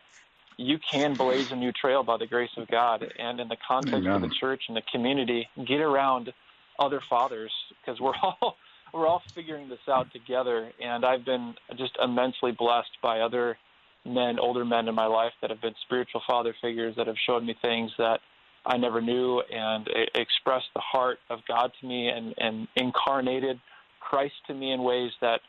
[0.58, 3.96] you can blaze a new trail by the grace of God, and in the context
[3.96, 4.12] Amen.
[4.14, 6.34] of the church and the community, get around
[6.80, 8.58] other fathers because we're all
[8.94, 10.72] we're all figuring this out together.
[10.82, 13.58] And I've been just immensely blessed by other
[14.06, 17.46] men, older men in my life that have been spiritual father figures that have shown
[17.46, 18.20] me things that
[18.66, 23.60] I never knew and expressed the heart of God to me and, and incarnated
[24.00, 25.42] Christ to me in ways that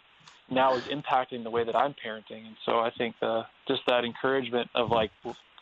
[0.50, 2.46] now is impacting the way that I'm parenting.
[2.46, 5.10] And so I think the, just that encouragement of like,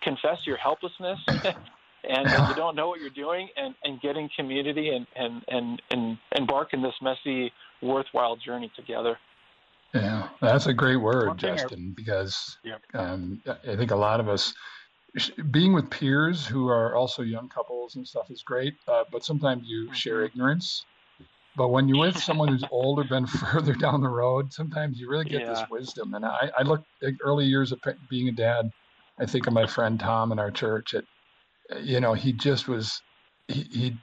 [0.03, 1.19] confess your helplessness
[2.05, 6.19] and you don't know what you're doing and, and getting community and, and, and, and
[6.37, 9.19] embark in this messy worthwhile journey together.
[9.95, 12.83] Yeah, that's a great word, Justin, because yep.
[12.95, 14.53] um, I think a lot of us
[15.51, 19.65] being with peers who are also young couples and stuff is great, uh, but sometimes
[19.67, 19.95] you mm-hmm.
[19.95, 20.85] share ignorance.
[21.57, 25.25] But when you're with someone who's older, been further down the road, sometimes you really
[25.25, 25.55] get yeah.
[25.55, 26.15] this wisdom.
[26.15, 28.71] And I, I look at early years of being a dad.
[29.19, 30.95] I think of my friend Tom in our church.
[30.95, 31.05] At,
[31.81, 33.01] you know, he just was,
[33.49, 33.97] he he,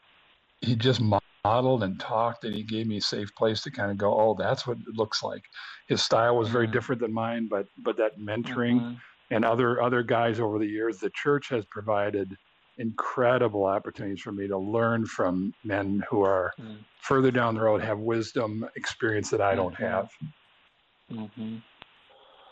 [0.62, 1.00] he just
[1.46, 4.34] modeled and talked and he gave me a safe place to kind of go oh
[4.38, 5.44] that's what it looks like
[5.90, 6.74] his style was very mm-hmm.
[6.74, 8.94] different than mine but but that mentoring mm-hmm.
[9.32, 12.38] and other other guys over the years the church has provided
[12.78, 16.76] incredible opportunities for me to learn from men who are mm-hmm.
[17.02, 19.84] further down the road have wisdom experience that i don't mm-hmm.
[19.84, 20.10] have
[21.12, 21.58] mm-hmm.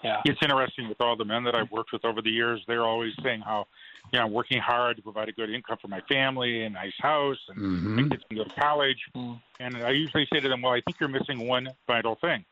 [0.04, 2.86] Yeah it's interesting with all the men that i've worked with over the years they're
[2.86, 3.66] always saying how
[4.12, 6.94] you know, I'm working hard to provide a good income for my family, a nice
[7.00, 7.96] house, and mm-hmm.
[7.96, 8.98] my kids can go to college.
[9.16, 9.42] Mm.
[9.60, 12.44] And I usually say to them, "Well, I think you're missing one vital thing."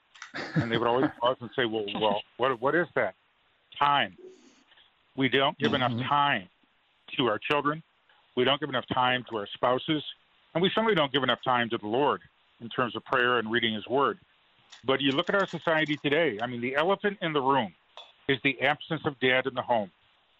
[0.56, 3.16] And they would always pause and say, "Well, well, what what is that?
[3.78, 4.16] Time.
[5.16, 5.84] We don't give mm-hmm.
[5.84, 6.48] enough time
[7.18, 7.84] to our children.
[8.38, 10.04] We don't give enough time to our spouses,
[10.54, 12.22] and we certainly don't give enough time to the Lord
[12.62, 14.20] in terms of prayer and reading His Word."
[14.86, 16.40] But you look at our society today.
[16.42, 17.74] I mean, the elephant in the room
[18.28, 19.92] is the absence of dad in the home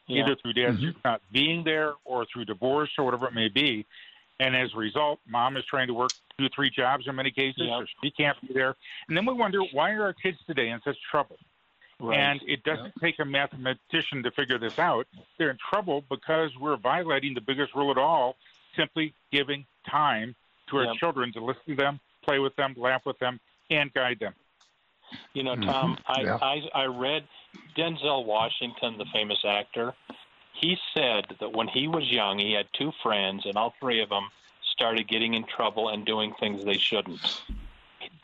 [0.10, 0.24] yeah.
[0.24, 0.98] either through dad mm-hmm.
[1.06, 3.86] not being there or through divorce or whatever it may be.
[4.40, 7.64] And as a result, mom is trying to work two, three jobs in many cases,
[7.64, 7.82] yep.
[7.82, 8.76] so she can't be there.
[9.08, 11.38] And then we wonder why are our kids today in such trouble?
[12.00, 12.18] Right.
[12.18, 12.94] And it doesn't yep.
[13.02, 15.08] take a mathematician to figure this out.
[15.38, 18.38] They're in trouble because we're violating the biggest rule of all,
[18.78, 20.36] simply giving time
[20.70, 20.96] to our yep.
[20.96, 24.34] children to listen to them, play with them, laugh with them, and guide them.
[25.34, 26.26] You know, Tom, mm-hmm.
[26.26, 26.38] yeah.
[26.42, 27.28] I, I I read
[27.76, 29.94] Denzel Washington, the famous actor.
[30.54, 34.10] He said that when he was young, he had two friends, and all three of
[34.10, 34.30] them
[34.74, 37.42] started getting in trouble and doing things they shouldn't.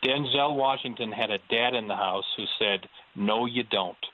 [0.04, 4.06] Denzel Washington had a dad in the house who said, "No, you don't,"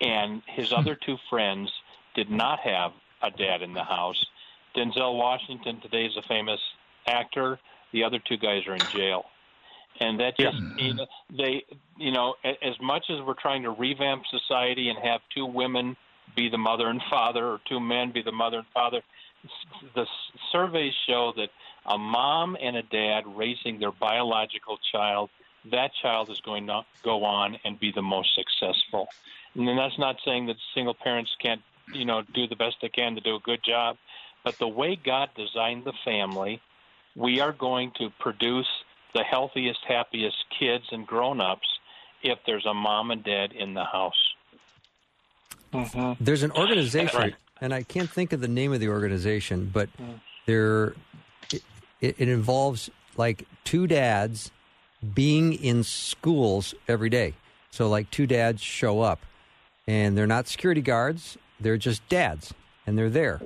[0.00, 1.72] and his other two friends
[2.14, 2.92] did not have
[3.22, 4.24] a dad in the house.
[4.76, 6.60] Denzel Washington today is a famous
[7.06, 7.58] actor.
[7.92, 9.26] The other two guys are in jail
[10.00, 10.84] and that just yeah.
[10.86, 11.06] you know,
[11.36, 11.64] they
[11.96, 15.96] you know as much as we're trying to revamp society and have two women
[16.36, 19.02] be the mother and father or two men be the mother and father
[19.94, 20.06] the
[20.52, 21.48] surveys show that
[21.86, 25.30] a mom and a dad raising their biological child
[25.70, 29.08] that child is going to go on and be the most successful
[29.54, 32.88] and then that's not saying that single parents can't you know do the best they
[32.88, 33.96] can to do a good job
[34.44, 36.60] But the way God designed the family,
[37.16, 38.68] we are going to produce
[39.14, 41.66] the healthiest, happiest kids and grown ups
[42.22, 44.14] if there's a mom and dad in the house.
[45.72, 46.24] Mm-hmm.
[46.24, 47.34] There's an organization, Right.
[47.60, 49.88] and I can't think of the name of the organization, but
[50.46, 50.94] there
[51.52, 51.62] it,
[52.18, 54.50] it involves like two dads
[55.14, 57.34] being in schools every day.
[57.70, 59.24] So like two dads show up,
[59.86, 62.54] and they're not security guards; they're just dads,
[62.86, 63.40] and they're there,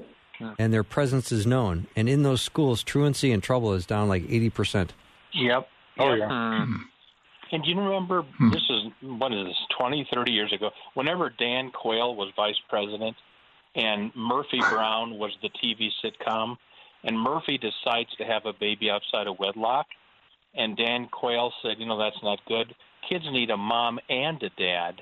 [0.58, 1.88] and their presence is known.
[1.96, 4.92] And in those schools, truancy and trouble is down like eighty percent.
[5.34, 5.68] Yep.
[5.98, 6.28] Oh, yeah.
[6.28, 6.76] Mm.
[7.52, 11.70] And do you remember, this is, what is this, 20, 30 years ago, whenever Dan
[11.70, 13.14] Quayle was vice president
[13.74, 16.56] and Murphy Brown was the TV sitcom,
[17.04, 19.86] and Murphy decides to have a baby outside of wedlock,
[20.54, 22.74] and Dan Quayle said, you know, that's not good.
[23.08, 25.00] Kids need a mom and a dad.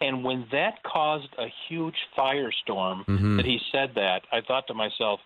[0.00, 3.36] And when that caused a huge firestorm Mhm.
[3.36, 5.20] that he said that, I thought to myself,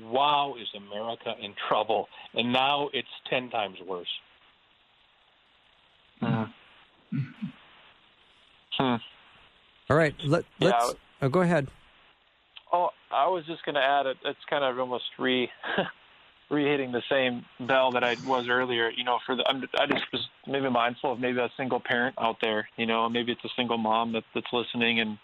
[0.00, 2.08] wow, is America in trouble?
[2.34, 4.08] And now it's 10 times worse.
[6.20, 6.44] Hmm.
[9.90, 10.94] All right, let, Yeah, let's.
[11.20, 11.68] oh, go ahead.
[12.72, 14.16] Oh, I was just going to add it.
[14.24, 15.50] It's kind of almost re
[16.50, 18.90] re-hitting the same bell that I was earlier.
[18.90, 22.14] You know, for the I'm, I just was maybe mindful of maybe a single parent
[22.18, 22.68] out there.
[22.76, 25.18] You know, maybe it's a single mom that that's listening and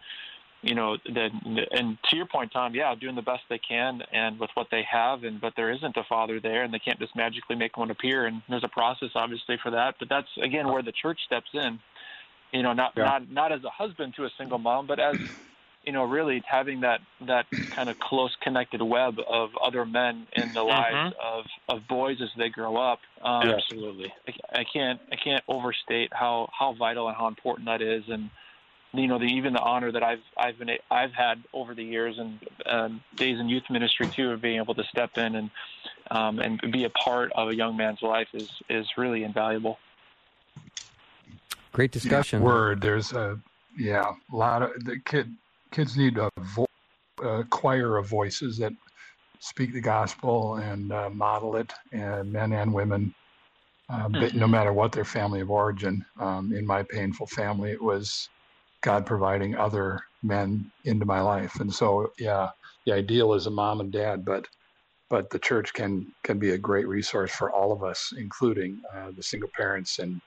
[0.63, 1.31] you know that
[1.71, 4.83] and to your point tom yeah doing the best they can and with what they
[4.91, 7.91] have and but there isn't a father there and they can't just magically make one
[7.91, 11.49] appear and there's a process obviously for that but that's again where the church steps
[11.55, 11.79] in
[12.53, 13.05] you know not Yeah.
[13.05, 15.17] not not as a husband to a single mom but as
[15.85, 20.53] you know really having that that kind of close connected web of other men in
[20.55, 23.61] the lives of of boys as they grow up um Yes.
[23.71, 24.13] Absolutely.
[24.27, 28.31] I, I can't I can't overstate how how vital and how important that is, and
[28.93, 32.17] you know the even the honor that I've I've been I've had over the years
[32.19, 35.51] and um, days in youth ministry too of being able to step in and
[36.11, 39.79] um, and be a part of a young man's life is is really invaluable.
[41.73, 42.43] Great discussion.
[42.43, 42.81] word.
[42.81, 43.39] There's a
[43.77, 45.35] yeah, a lot of the kid
[45.71, 46.67] kids need a, vo-
[47.23, 48.73] a choir of voices that
[49.41, 53.15] speak the gospel and uh, model it, and men and women,
[53.91, 56.05] uh, but no matter what their family of origin.
[56.19, 58.29] Um, in my painful family, it was
[58.83, 62.51] God providing other men into my life, and so yeah,
[62.87, 64.47] the ideal is a mom and dad, but
[65.11, 69.11] but the church can can be a great resource for all of us, including uh,
[69.17, 70.21] the single parents and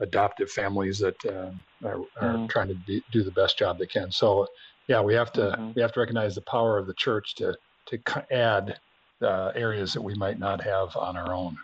[0.00, 1.50] adoptive families that uh,
[1.86, 2.48] are, are Mhm.
[2.48, 4.10] trying to do, do the best job they can.
[4.10, 4.46] So,
[4.88, 5.74] yeah, we have to Mhm.
[5.76, 8.80] we have to recognize the power of the church to to c- add
[9.22, 11.56] uh, areas that we might not have on our own.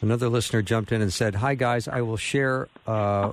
[0.00, 2.68] Another listener jumped in and said, "Hi guys, I will share.
[2.86, 3.32] Uh,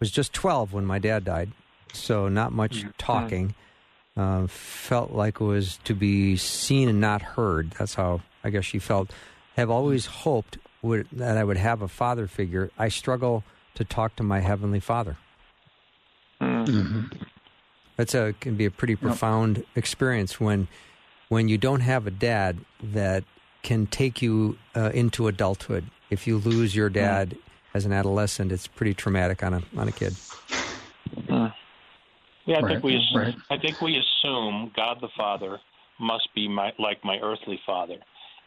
[0.00, 1.52] was just 12 when my dad died,
[1.92, 3.54] so not much talking.
[4.16, 7.70] Uh, felt like it was to be seen and not heard.
[7.78, 9.12] That's how I guess she felt.
[9.56, 12.70] Have always hoped would, that I would have a father figure.
[12.78, 15.16] I struggle to talk to my heavenly Father.
[17.96, 20.68] That's a can be a pretty profound experience when
[21.28, 23.24] when you don't have a dad that
[23.62, 25.84] can take you uh, into adulthood.
[26.08, 27.36] If you lose your dad
[27.74, 30.14] as an adolescent, it's pretty traumatic on a on a kid.
[32.46, 33.34] Yeah, I Right, think we assume, right.
[33.50, 35.60] I think we assume God the Father
[36.00, 37.98] must be my, like my earthly father,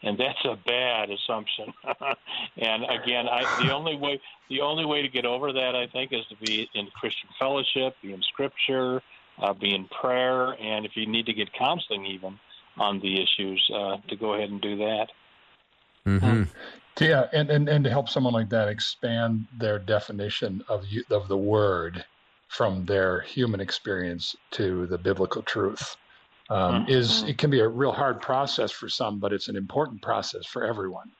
[0.02, 1.72] and that's a bad assumption.
[2.58, 6.12] and again, I, the only way the only way to get over that, I think,
[6.12, 9.00] is to be in Christian fellowship, be in Scripture,
[9.40, 12.38] uh, be in prayer, and if you need to get counseling, even
[12.76, 15.06] on the issues, uh, to go ahead and do that.
[16.04, 16.42] Hmm
[17.00, 21.28] Yeah, and, and, and to help someone like that expand their definition of you, of
[21.28, 22.04] the word
[22.48, 25.96] from their human experience to the biblical truth
[26.50, 30.02] um, is it can be a real hard process for some, but it's an important
[30.02, 31.10] process for everyone.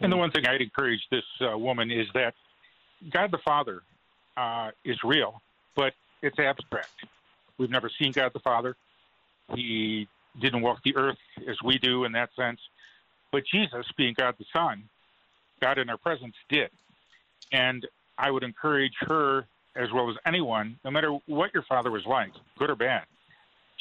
[0.00, 2.34] And the one thing I'd encourage this uh, woman is that
[3.10, 3.82] God the Father
[4.36, 5.42] uh, is real,
[5.74, 6.92] but it's abstract.
[7.58, 8.76] We've never seen God the Father.
[9.54, 10.08] He
[10.40, 12.60] didn't walk the earth as we do in that sense.
[13.36, 14.84] But Jesus, being God the Son,
[15.60, 16.70] God in our presence, did.
[17.52, 22.06] And I would encourage her, as well as anyone, no matter what your father was
[22.06, 23.02] like, good or bad,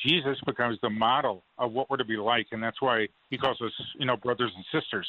[0.05, 3.61] Jesus becomes the model of what we're to be like, and that's why he calls
[3.61, 5.07] us, you know, brothers and sisters.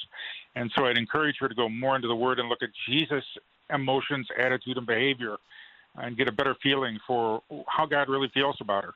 [0.54, 3.24] And so I'd encourage her to go more into the Word and look at Jesus'
[3.74, 5.38] emotions, attitude, and behavior,
[5.96, 8.94] and get a better feeling for how God really feels about her.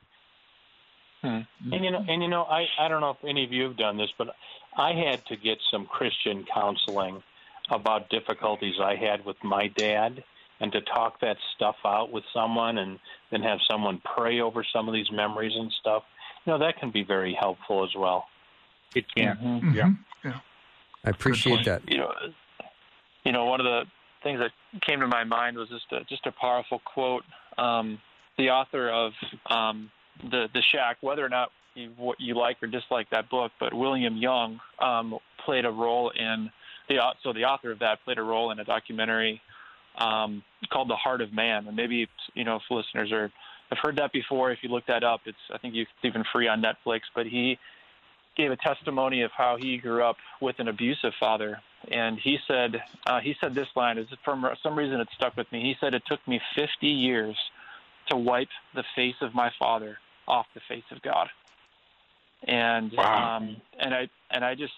[1.23, 3.77] And you know, and you know, I I don't know if any of you have
[3.77, 4.35] done this, but
[4.75, 7.21] I had to get some Christian counseling
[7.69, 10.23] about difficulties I had with my dad,
[10.59, 12.99] and to talk that stuff out with someone, and
[13.29, 16.03] then have someone pray over some of these memories and stuff.
[16.45, 18.27] you know that can be very helpful as well.
[18.95, 19.37] It can.
[19.37, 19.73] Mhm.
[19.75, 19.89] Yeah.
[20.23, 20.39] Yeah.
[21.05, 21.81] I appreciate that.
[21.87, 22.13] You know,
[23.23, 23.85] you know, one of the
[24.23, 24.51] things that
[24.81, 27.23] came to my mind was just a, just a powerful quote.
[27.57, 28.01] Um,
[28.37, 29.13] the author of
[29.47, 29.91] um,
[30.29, 33.73] the the Shack, whether or not you, what you like or dislike that book, but
[33.73, 36.49] William Young um, played a role in
[36.87, 39.41] the so the author of that played a role in a documentary
[39.97, 43.31] um, called The Heart of Man, and maybe you know if listeners are
[43.69, 44.51] have heard that before.
[44.51, 47.01] If you look that up, it's I think it's even free on Netflix.
[47.15, 47.57] But he
[48.35, 52.81] gave a testimony of how he grew up with an abusive father, and he said
[53.05, 55.61] uh, he said this line is for some reason it stuck with me.
[55.61, 57.35] He said it took me 50 years
[58.09, 59.97] to wipe the face of my father
[60.31, 61.27] off the face of God,
[62.47, 63.37] and Wow.
[63.37, 64.73] um, and I and I just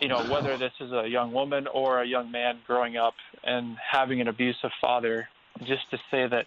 [0.00, 3.76] you know whether this is a young woman or a young man growing up and
[3.78, 5.28] having an abusive father,
[5.60, 6.46] just to say that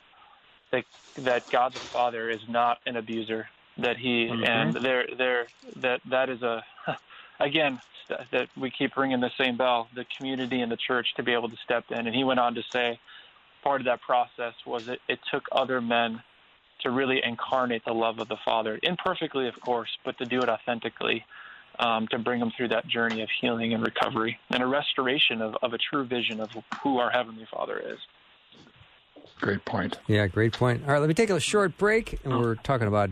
[0.71, 0.85] that
[1.17, 3.47] that God the Father is not an abuser.
[3.77, 4.47] That he Mhm.
[4.49, 5.47] and there there
[5.77, 6.63] that that is a
[7.39, 7.81] again
[8.31, 9.89] that we keep ringing the same bell.
[9.95, 12.05] The community and the church to be able to step in.
[12.05, 12.99] And he went on to say,
[13.63, 16.21] part of that process was it, it took other men
[16.85, 20.47] to really incarnate the love of the Father, imperfectly, of course, but to do it
[20.47, 21.25] authentically.
[21.77, 25.57] Um, to bring them through that journey of healing and recovery and a restoration of,
[25.61, 26.49] of a true vision of
[26.81, 27.97] who our Heavenly Father is.
[29.41, 29.99] Great point.
[30.07, 30.83] Yeah, great point.
[30.85, 33.09] All right, let me take a short break, and we're talking about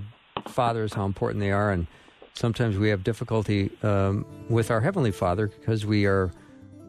[0.47, 1.87] fathers, how important they are, and
[2.35, 6.31] sometimes we have difficulty um, with our heavenly Father because we are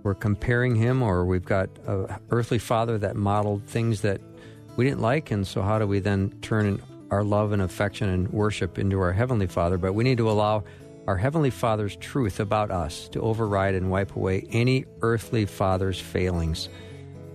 [0.04, 4.20] we're comparing him, or we've got an earthly father that modeled things that
[4.76, 8.28] we didn't like, and so how do we then turn our love and affection and
[8.32, 9.78] worship into our heavenly Father?
[9.78, 10.64] But we need to allow
[11.06, 16.68] our heavenly Father's truth about us to override and wipe away any earthly father's failings.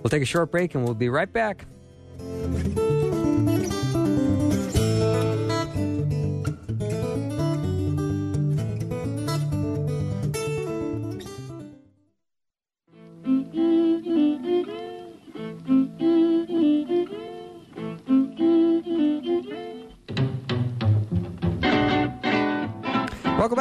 [0.01, 1.65] We'll take a short break, and we'll be right back.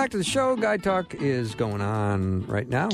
[0.09, 0.57] Back to the show.
[0.57, 2.89] Guy Talk is going on right now.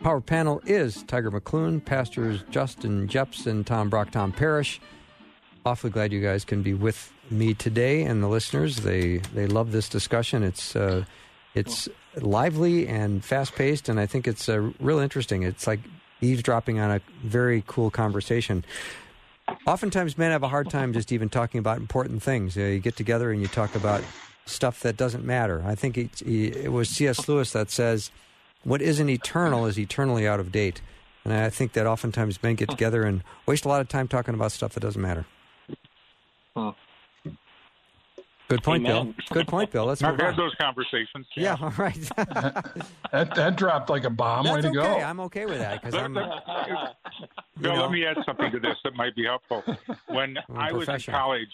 [0.00, 4.80] Power panel is Tiger McLuen, pastors Justin Jeppesen, Tom Brock, Tom Parrish.
[5.66, 8.76] Awfully glad you guys can be with me today, and the listeners.
[8.76, 10.44] They they love this discussion.
[10.44, 11.04] It's uh,
[11.52, 15.42] it's lively and fast paced, and I think it's uh, real interesting.
[15.42, 15.80] It's like
[16.20, 18.64] eavesdropping on a very cool conversation.
[19.66, 22.54] Oftentimes, men have a hard time just even talking about important things.
[22.54, 24.04] You, know, you get together and you talk about
[24.46, 25.62] stuff that doesn't matter.
[25.66, 27.28] I think it, it was C.S.
[27.28, 28.10] Lewis that says,
[28.62, 30.80] "What isn't eternal is eternally out of date."
[31.24, 34.34] And I think that oftentimes men get together and waste a lot of time talking
[34.34, 35.24] about stuff that doesn't matter.
[36.54, 36.70] Hmm.
[38.46, 39.04] Good point, Amen.
[39.06, 39.14] Bill.
[39.30, 39.86] Good point, Bill.
[39.86, 40.36] Let's I've had on.
[40.36, 41.26] those conversations.
[41.34, 41.98] Yeah, all right.
[43.10, 44.44] That that dropped like a bomb.
[44.44, 44.74] Way to okay.
[44.74, 44.84] go.
[45.00, 46.14] I'm okay with that because Let- I'm.
[46.14, 46.28] let-
[47.20, 47.82] you Bill, know.
[47.82, 49.62] let me add something to this that might be helpful.
[50.08, 51.48] When I'm I was in college,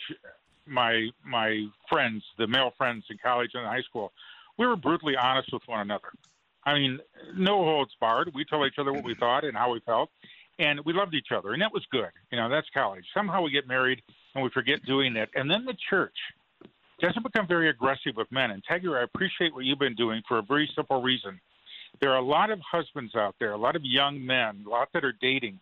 [0.67, 4.13] my my friends, the male friends in college and high school,
[4.59, 6.09] we were brutally honest with one another.
[6.65, 7.01] I mean,
[7.35, 8.31] no holds barred.
[8.35, 10.11] We told each other what we thought and how we felt,
[10.59, 12.11] and we loved each other, and that was good.
[12.31, 13.05] You know, that's college.
[13.15, 14.03] Somehow we get married
[14.35, 16.17] and we forget doing that, and then the church
[17.01, 18.51] doesn't become very aggressive with men.
[18.51, 21.41] And Tiger, I appreciate what you've been doing for a very simple reason.
[22.01, 24.89] There are a lot of husbands out there, a lot of young men, a lot
[24.93, 25.59] that are dating.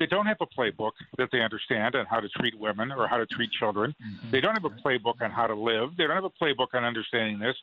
[0.00, 3.18] They don't have a playbook that they understand on how to treat women or how
[3.18, 3.94] to treat children.
[4.32, 5.90] They don't have a playbook on how to live.
[5.96, 7.54] They don't have a playbook on understanding this.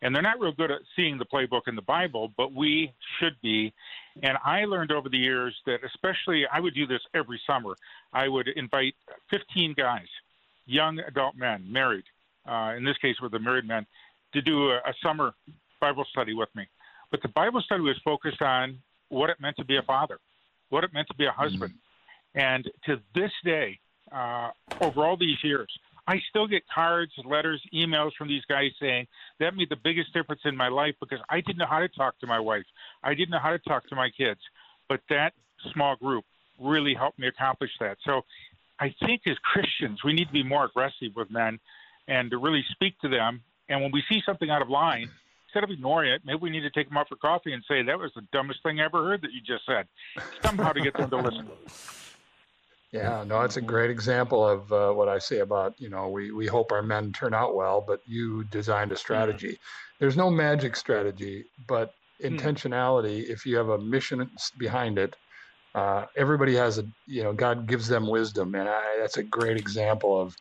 [0.00, 3.34] And they're not real good at seeing the playbook in the Bible, but we should
[3.42, 3.74] be.
[4.22, 7.74] And I learned over the years that, especially, I would do this every summer.
[8.12, 8.94] I would invite
[9.30, 10.06] 15 guys,
[10.66, 12.04] young adult men, married,
[12.48, 13.84] uh, in this case with the married men,
[14.32, 15.34] to do a, a summer
[15.80, 16.68] Bible study with me.
[17.10, 18.78] But the Bible study was focused on
[19.08, 20.20] what it meant to be a father,
[20.70, 21.74] what it meant to be a husband.
[22.34, 23.78] And to this day,
[24.12, 24.50] uh,
[24.80, 25.68] over all these years,
[26.06, 29.06] I still get cards, letters, emails from these guys saying
[29.38, 32.18] that made the biggest difference in my life because I didn't know how to talk
[32.20, 32.64] to my wife.
[33.02, 34.40] I didn't know how to talk to my kids.
[34.88, 35.34] But that
[35.72, 36.24] small group
[36.58, 37.98] really helped me accomplish that.
[38.04, 38.22] So
[38.80, 41.60] I think as Christians, we need to be more aggressive with men
[42.08, 43.42] and to really speak to them.
[43.68, 45.10] And when we see something out of line,
[45.50, 47.82] instead of ignoring it, maybe we need to take them out for coffee and say,
[47.82, 49.86] that was the dumbest thing I ever heard that you just said.
[50.42, 51.48] Somehow to get them to listen.
[52.92, 56.30] Yeah, no, it's a great example of uh, what I say about, you know, we,
[56.30, 59.58] we hope our men turn out well, but you designed a strategy.
[59.98, 65.14] There's no magic strategy, but intentionality, if you have a mission behind it,
[65.74, 68.54] uh, everybody has a, you know, God gives them wisdom.
[68.54, 70.36] And I, that's a great example of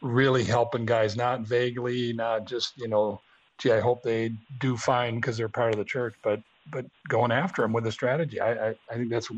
[0.00, 3.20] really helping guys, not vaguely, not just you know,
[3.60, 6.40] gee, I hope they do fine because they're part of the church, but
[6.70, 8.40] but going after them with a strategy.
[8.40, 9.30] I I, I think that's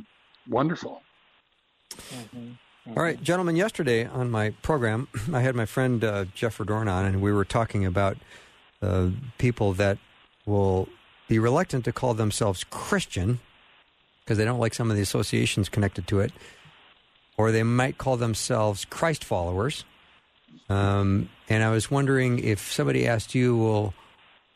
[0.48, 1.02] wonderful.
[2.86, 3.56] All right, gentlemen.
[3.56, 7.44] Yesterday on my program, I had my friend uh, Jeff Verdorn on, and we were
[7.44, 8.16] talking about
[8.80, 9.98] uh, people that
[10.46, 10.88] will
[11.28, 13.40] be reluctant to call themselves Christian
[14.24, 16.32] because they don't like some of the associations connected to it,
[17.36, 19.84] or they might call themselves Christ followers.
[20.68, 23.94] Um, and I was wondering if somebody asked you, "Well,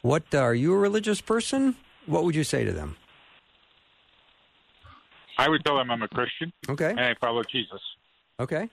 [0.06, 1.76] what uh, are you a religious person?"
[2.06, 2.96] What would you say to them?
[5.38, 7.80] I would tell them I'm a Christian Okay, and I follow Jesus.
[8.40, 8.70] okay,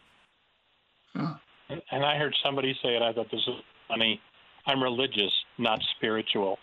[1.15, 3.01] And I heard somebody say it.
[3.01, 4.21] I thought this was funny.
[4.65, 6.57] I'm religious, not spiritual.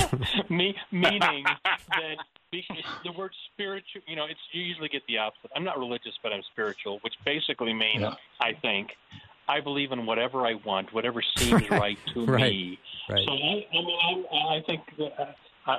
[0.50, 2.18] Me, meaning that
[2.50, 5.50] because the word spiritual, you know, it's you usually get the opposite.
[5.56, 8.14] I'm not religious, but I'm spiritual, which basically means Yeah.
[8.40, 8.90] I think
[9.48, 12.40] I believe in whatever I want, whatever seems right to Right.
[12.52, 12.78] me.
[13.10, 13.24] right.
[13.26, 15.32] So I, I mean, I, I think that uh,
[15.66, 15.72] I,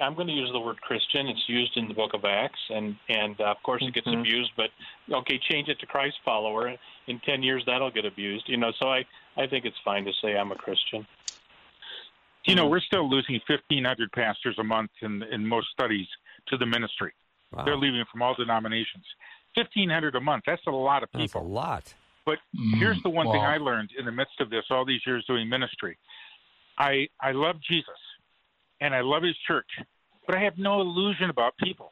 [0.00, 1.26] I, I'm going to use the word Christian.
[1.28, 4.20] It's used in the Book of Acts, and and uh, of course it gets Mhm.
[4.20, 4.52] abused.
[4.56, 4.70] But
[5.12, 6.74] okay, change it to Christ follower.
[7.06, 8.48] In ten years, that'll get abused.
[8.48, 9.04] You know, so I
[9.36, 11.06] I think it's fine to say I'm a Christian.
[12.46, 16.06] You know, we're still losing 1,500 pastors a month in, in most studies
[16.48, 17.12] to the ministry.
[17.52, 17.64] Wow.
[17.64, 19.04] They're leaving from all denominations.
[19.54, 21.48] 1,500 a month, that's a lot of That's a people.
[21.48, 21.94] lot.
[22.26, 22.78] But mm-hmm.
[22.78, 25.48] here's the one thing I learned in the midst of this, all these years doing
[25.48, 25.98] ministry.
[26.78, 27.98] I I love Jesus,
[28.80, 29.68] and I love His church,
[30.26, 31.90] but I have no illusion about people.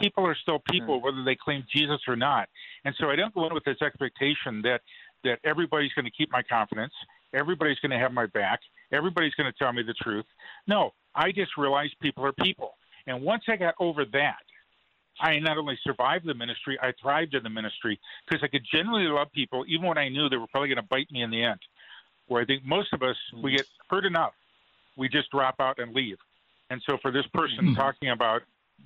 [0.00, 1.04] People are still people, hmm.
[1.04, 2.48] whether they claim Jesus or not.
[2.84, 4.80] And so I don't go in with this expectation that
[5.24, 6.92] that everybody's going to keep my confidence,
[7.34, 8.60] everybody's going to have my back,
[8.92, 10.24] everybody's going to tell me the truth.
[10.66, 12.72] No, I just realized people are people.
[13.06, 14.42] And once I got over that,
[15.20, 19.08] I not only survived the ministry, I thrived in the ministry because I could genuinely
[19.08, 21.42] love people, even when I knew they were probably going to bite me in the
[21.42, 21.60] end.
[22.26, 24.32] Where I think most of us, we get hurt enough,
[24.96, 26.18] we just drop out and leave.
[26.70, 27.76] And so for this person Mhm.
[27.76, 28.42] talking about,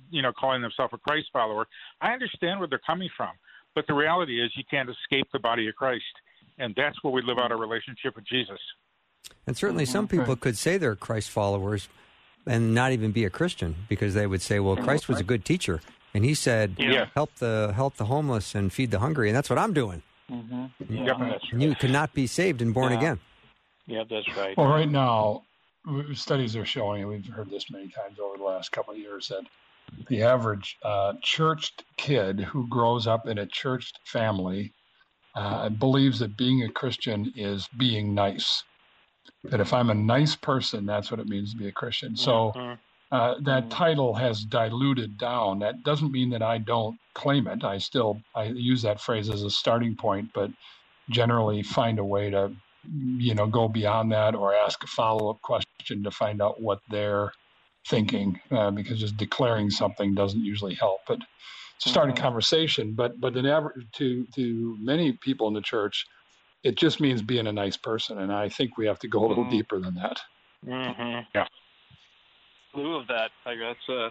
[0.09, 1.67] you know, calling themselves a Christ follower,
[2.01, 3.31] I understand where they're coming from.
[3.75, 6.05] But the reality is, you can't escape the body of Christ.
[6.57, 8.59] And that's where we live out our relationship with Jesus.
[9.45, 9.91] And certainly, Mm-hmm.
[9.91, 11.87] some people could say they're Christ followers
[12.45, 15.43] and not even be a Christian because they would say, "Well, Christ was a good
[15.45, 15.81] teacher,
[16.15, 17.07] and he said, Yeah.
[17.13, 20.01] help the help the homeless and feed the hungry, and that's what I'm doing."
[20.31, 20.65] Mm-hmm.
[20.89, 21.17] Yep.
[21.19, 22.97] that's And you cannot be saved and born Yeah.
[22.97, 23.19] again.
[23.85, 24.57] Yeah, that's right.
[24.57, 25.43] Well, right now,
[26.13, 29.27] studies are showing, and we've heard this many times over the last couple of years,
[29.27, 29.43] that
[30.07, 34.73] the average uh, churched kid who grows up in a churched family
[35.35, 38.63] uh, believes that being a Christian is being nice.
[39.43, 42.15] That if I'm a nice person, that's what it means to be a Christian.
[42.15, 42.79] So Mhm.
[43.11, 45.59] Uh, that title has diluted down.
[45.59, 47.63] That doesn't mean that I don't claim it.
[47.63, 50.51] I still I use that phrase as a starting point, but
[51.09, 52.49] generally find a way to
[53.17, 56.79] you know go beyond that or ask a follow up question to find out what
[56.89, 57.31] they're
[57.89, 61.01] thinking uh, because just declaring something doesn't usually help.
[61.07, 61.19] But
[61.81, 66.05] to start a conversation, but but an average to to many people in the church,
[66.63, 69.27] it just means being a nice person, and I think we have to go a
[69.27, 69.51] little Mhm.
[69.51, 70.21] deeper than that.
[70.63, 71.27] Mhm.
[72.75, 74.09] Lieu of that, like that's uh,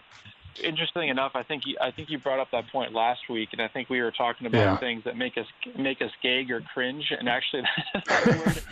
[0.62, 1.32] interesting enough.
[1.34, 3.88] I think you, I think you brought up that point last week, and I think
[3.90, 4.78] we were talking about Yeah.
[4.78, 5.46] things that make us
[5.78, 7.04] make us gag or cringe.
[7.18, 7.62] And actually,
[7.94, 8.62] that word,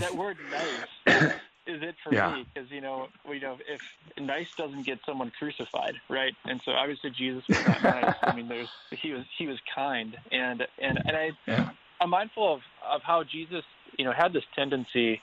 [0.00, 1.22] that word "nice"
[1.66, 2.30] is it for Yeah.
[2.30, 3.80] me because you know, we know if
[4.20, 6.34] nice doesn't get someone crucified, right?
[6.44, 8.14] And so obviously Jesus was not nice.
[8.26, 8.68] I mean, there's
[9.02, 11.70] he was he was kind, and and and I Yeah.
[12.00, 13.64] I'm mindful of of how Jesus,
[13.98, 15.20] you know, had this tendency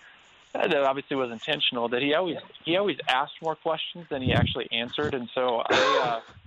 [0.53, 4.67] that obviously was intentional that he always he always asked more questions than he actually
[4.71, 6.01] answered, and so I.
[6.03, 6.41] Uh,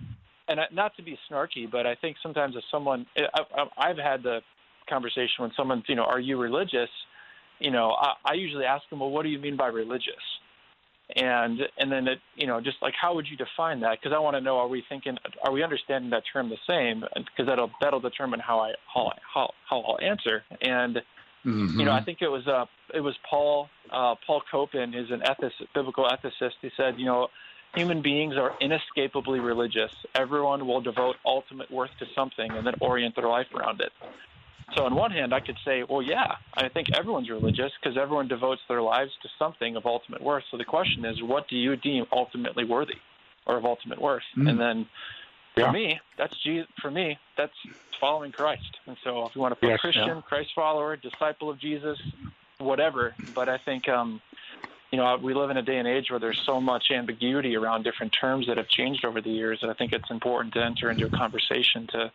[0.48, 4.42] and not to be snarky, but I think sometimes if someone, I, I've had the
[4.88, 6.90] conversation when someone's, you know, are you religious?
[7.60, 10.14] You know, I, I usually ask them, well, what do you mean by religious?
[11.16, 13.98] And and then it, you know, just like how would you define that?
[14.00, 17.04] Because I want to know, are we thinking, are we understanding that term the same?
[17.14, 20.44] Because that'll that'll determine how I how how how I'll answer.
[20.62, 21.02] And
[21.44, 21.78] Mhm.
[21.78, 25.20] you know, I think it was uh, it was Paul uh, Paul Copan is an
[25.20, 26.54] ethicist, biblical ethicist.
[26.62, 27.28] He said, you know,
[27.74, 29.92] human beings are inescapably religious.
[30.14, 33.92] Everyone will devote ultimate worth to something and then orient their life around it.
[34.74, 38.28] So, on one hand, I could say, well, yeah, I think everyone's religious because everyone
[38.28, 40.44] devotes their lives to something of ultimate worth.
[40.50, 42.96] So the question is, what do you deem ultimately worthy
[43.46, 44.22] or of ultimate worth?
[44.36, 44.48] Mm.
[44.48, 44.86] And then
[45.54, 45.72] for Yeah.
[45.72, 46.68] me, that's Jesus.
[46.80, 47.54] For me, that's
[48.00, 48.78] following Christ.
[48.86, 50.20] And so, if you want to put Yes, Christian, yeah.
[50.22, 51.98] Christ follower, disciple of Jesus,
[52.58, 53.14] whatever.
[53.34, 54.20] But I think, um,
[54.90, 57.84] you know, we live in a day and age where there's so much ambiguity around
[57.84, 59.58] different terms that have changed over the years.
[59.62, 62.12] And I think it's important to enter into a conversation to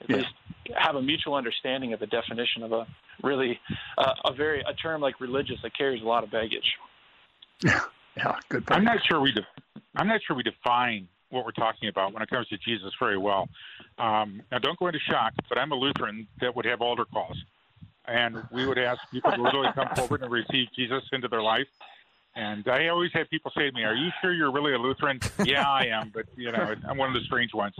[0.00, 0.16] at Yeah.
[0.16, 0.28] least
[0.74, 2.86] have a mutual understanding of the definition of a
[3.22, 3.58] really
[3.98, 6.76] uh, a very a term like religious that carries a lot of baggage.
[8.16, 8.78] Yeah, good point.
[8.78, 9.46] I'm not sure we de-
[9.94, 13.18] I'm not sure we define what we're talking about when it comes to Jesus very
[13.18, 13.48] well.
[13.98, 17.36] Um, now, don't go into shock, but I'm a Lutheran that would have altar calls,
[18.06, 21.66] and we would ask people to literally come forward and receive Jesus into their life.
[22.34, 25.20] And I always have people say to me, "Are you sure you're really a Lutheran?"
[25.44, 27.74] yeah, I am, but you know, I'm one of the strange ones.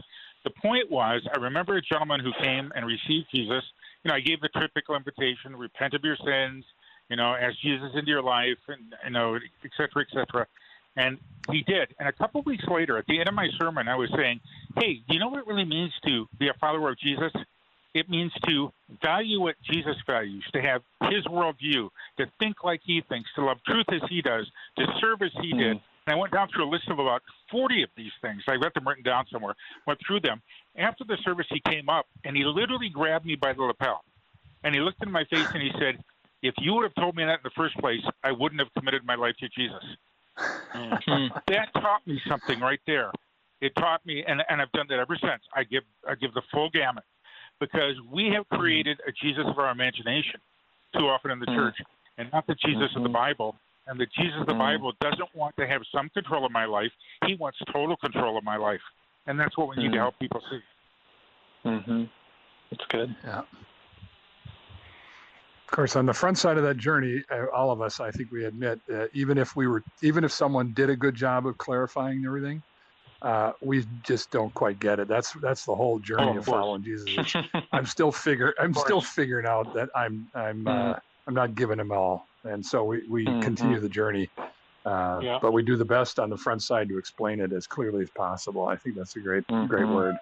[0.44, 3.62] The point was, I remember a gentleman who came and received Jesus.
[4.02, 6.64] You know, I gave the typical invitation: repent of your sins,
[7.10, 10.46] you know, ask Jesus into your life, and you know, et cetera, et cetera.
[10.96, 11.18] And
[11.50, 11.94] he did.
[11.98, 14.40] And a couple of weeks later, at the end of my sermon, I was saying,
[14.76, 17.32] "Hey, do you know what it really means to be a follower of Jesus?
[17.94, 18.72] It means to
[19.02, 23.58] value what Jesus values, to have his worldview, to think like he thinks, to love
[23.64, 25.82] truth as he does, to serve as he did." Hmm.
[26.06, 28.42] And I went down through a list of about 40 of these things.
[28.46, 29.54] I got them written down somewhere.
[29.86, 30.40] Went through them.
[30.76, 34.04] After the service, he came up and he literally grabbed me by the lapel,
[34.62, 36.02] and he looked in my face and he said,
[36.42, 39.04] "If you would have told me that in the first place, I wouldn't have committed
[39.04, 39.84] my life to Jesus."
[40.38, 41.38] Mm-hmm.
[41.48, 43.10] that taught me something right there.
[43.60, 45.42] It taught me, and, and I've done that ever since.
[45.54, 47.04] I give I give the full gamut
[47.58, 48.56] because we have mm-hmm.
[48.56, 50.40] created a Jesus of our imagination
[50.94, 51.56] too often in the mm-hmm.
[51.56, 51.76] church,
[52.18, 53.56] and not the Jesus of the Bible.
[53.88, 56.90] And the Jesus of the Bible doesn't want to have some control of my life.
[57.24, 58.80] He wants total control of my life,
[59.26, 61.68] and that's what we need to help people see.
[61.68, 62.04] Mm-hmm.
[62.70, 63.14] That's good.
[63.24, 63.42] Yeah.
[65.68, 68.30] Of course, on the front side of that journey, uh, all of us, I think
[68.30, 71.58] we admit, uh, even if we were, even if someone did a good job of
[71.58, 72.62] clarifying everything,
[73.22, 75.08] uh, we just don't quite get it.
[75.08, 77.34] That's that's the whole journey Oh, of, of following Jesus.
[77.72, 81.00] I'm still figure, I'm still figuring out that I'm I'm uh, Mhm.
[81.26, 83.42] I'm not giving him all, and so we we Mhm.
[83.42, 84.30] continue the journey.
[84.84, 85.38] Uh, Yeah.
[85.42, 88.10] But we do the best on the front side to explain it as clearly as
[88.16, 88.68] possible.
[88.68, 89.94] I think that's a great great Mhm.
[89.94, 90.16] word.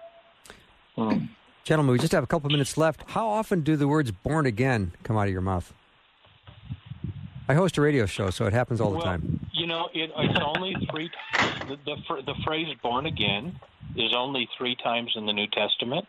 [0.97, 1.29] Mm.
[1.65, 3.01] Gentlemen, we just have a couple minutes left.
[3.09, 5.73] How often do the words born again come out of your mouth?
[7.49, 9.39] I host a radio show, so it happens all the well, time.
[9.51, 11.09] You know, it, it's only three.
[11.67, 13.59] The, the the phrase "born again"
[13.95, 16.05] is only three times in the New Testament.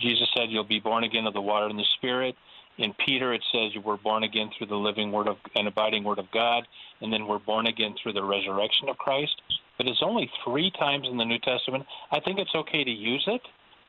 [0.00, 2.34] Jesus said, "You'll be born again of the water and the Spirit."
[2.78, 6.04] In Peter, it says you were born again through the living Word of and abiding
[6.04, 6.66] Word of God,
[7.02, 9.42] and then we're born again through the resurrection of Christ.
[9.76, 11.84] But it's only three times in the New Testament.
[12.10, 13.42] I think it's okay to use it,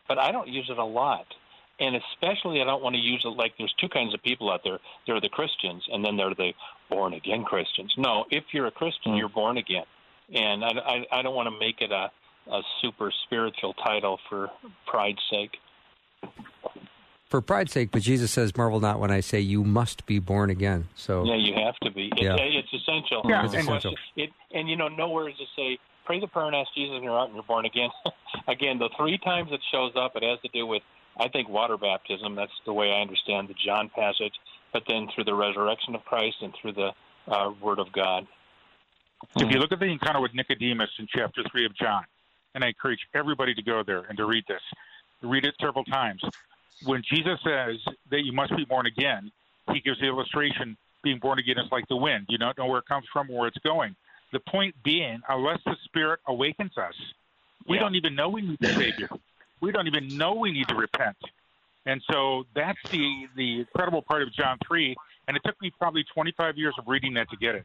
[0.07, 1.25] but I don't use it a lot.
[1.79, 4.61] And especially, I don't want to use it like there's two kinds of people out
[4.63, 4.79] there.
[5.05, 6.53] There are the Christians, and then there are the
[6.89, 7.93] born again Christians.
[7.97, 9.17] No, if you're a Christian, hmm.
[9.17, 9.83] you're born again.
[10.33, 12.11] And I, I, I don't want to make it a,
[12.51, 14.49] a super spiritual title for
[14.87, 15.57] pride's sake.
[17.29, 20.49] For pride's sake, but Jesus says, "Marvel not when I say you must be born
[20.49, 22.07] again." So Yeah, you have to be.
[22.15, 22.37] It, Yeah.
[22.39, 23.21] It's essential.
[23.25, 23.95] Yeah, It's essential.
[24.15, 25.77] It, and you know, nowhere does it say,
[26.07, 27.89] pray the prayer and ask Jesus and you're out and you're born again.
[28.47, 30.81] Again, the three times it shows up, it has to do with,
[31.17, 32.35] I think, water baptism.
[32.35, 34.33] That's the way I understand the John passage.
[34.73, 36.91] But then through the resurrection of Christ and through the
[37.27, 38.27] uh, Word of God.
[39.37, 42.03] If you look at the encounter with Nicodemus in chapter 3 of John,
[42.53, 44.61] and I encourage everybody to go there and to read this,
[45.21, 46.21] read it several times.
[46.85, 47.75] When Jesus says
[48.11, 49.31] that you must be born again,
[49.73, 52.25] he gives the illustration being born again is like the wind.
[52.29, 53.95] You don't know where it comes from or where it's going.
[54.33, 56.93] The point being, unless the Spirit awakens us,
[57.67, 57.81] we Yeah.
[57.81, 59.09] don't even know we need the Savior.
[59.61, 61.17] We don't even know we need to repent.
[61.85, 64.95] And so that's the, the incredible part of John 3.
[65.27, 67.63] And it took me probably 25 years of reading that to get it.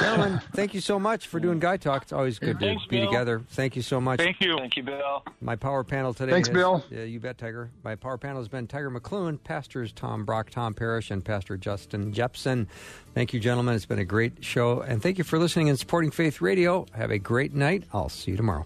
[0.00, 2.02] Gentlemen, thank you so much for doing Guy Talk.
[2.04, 3.10] It's always good to Thanks, be Bill.
[3.10, 3.42] together.
[3.50, 4.18] Thank you so much.
[4.20, 4.56] Thank you.
[4.56, 5.22] Thank you, Bill.
[5.42, 6.32] My power panel today.
[6.32, 6.82] Thanks, has- Bill.
[6.90, 7.70] Yeah, you bet, Tiger.
[7.84, 12.14] My power panel has been Tiger McLuen, pastors Tom Brock, Tom Parrish, and Pastor Justin
[12.14, 12.68] Jeppesen.
[13.14, 13.74] Thank you, gentlemen.
[13.74, 14.80] It's been a great show.
[14.80, 16.86] And thank you for listening and supporting Faith Radio.
[16.94, 17.84] Have a great night.
[17.92, 18.64] I'll see you tomorrow.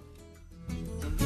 [0.69, 1.26] Thank you.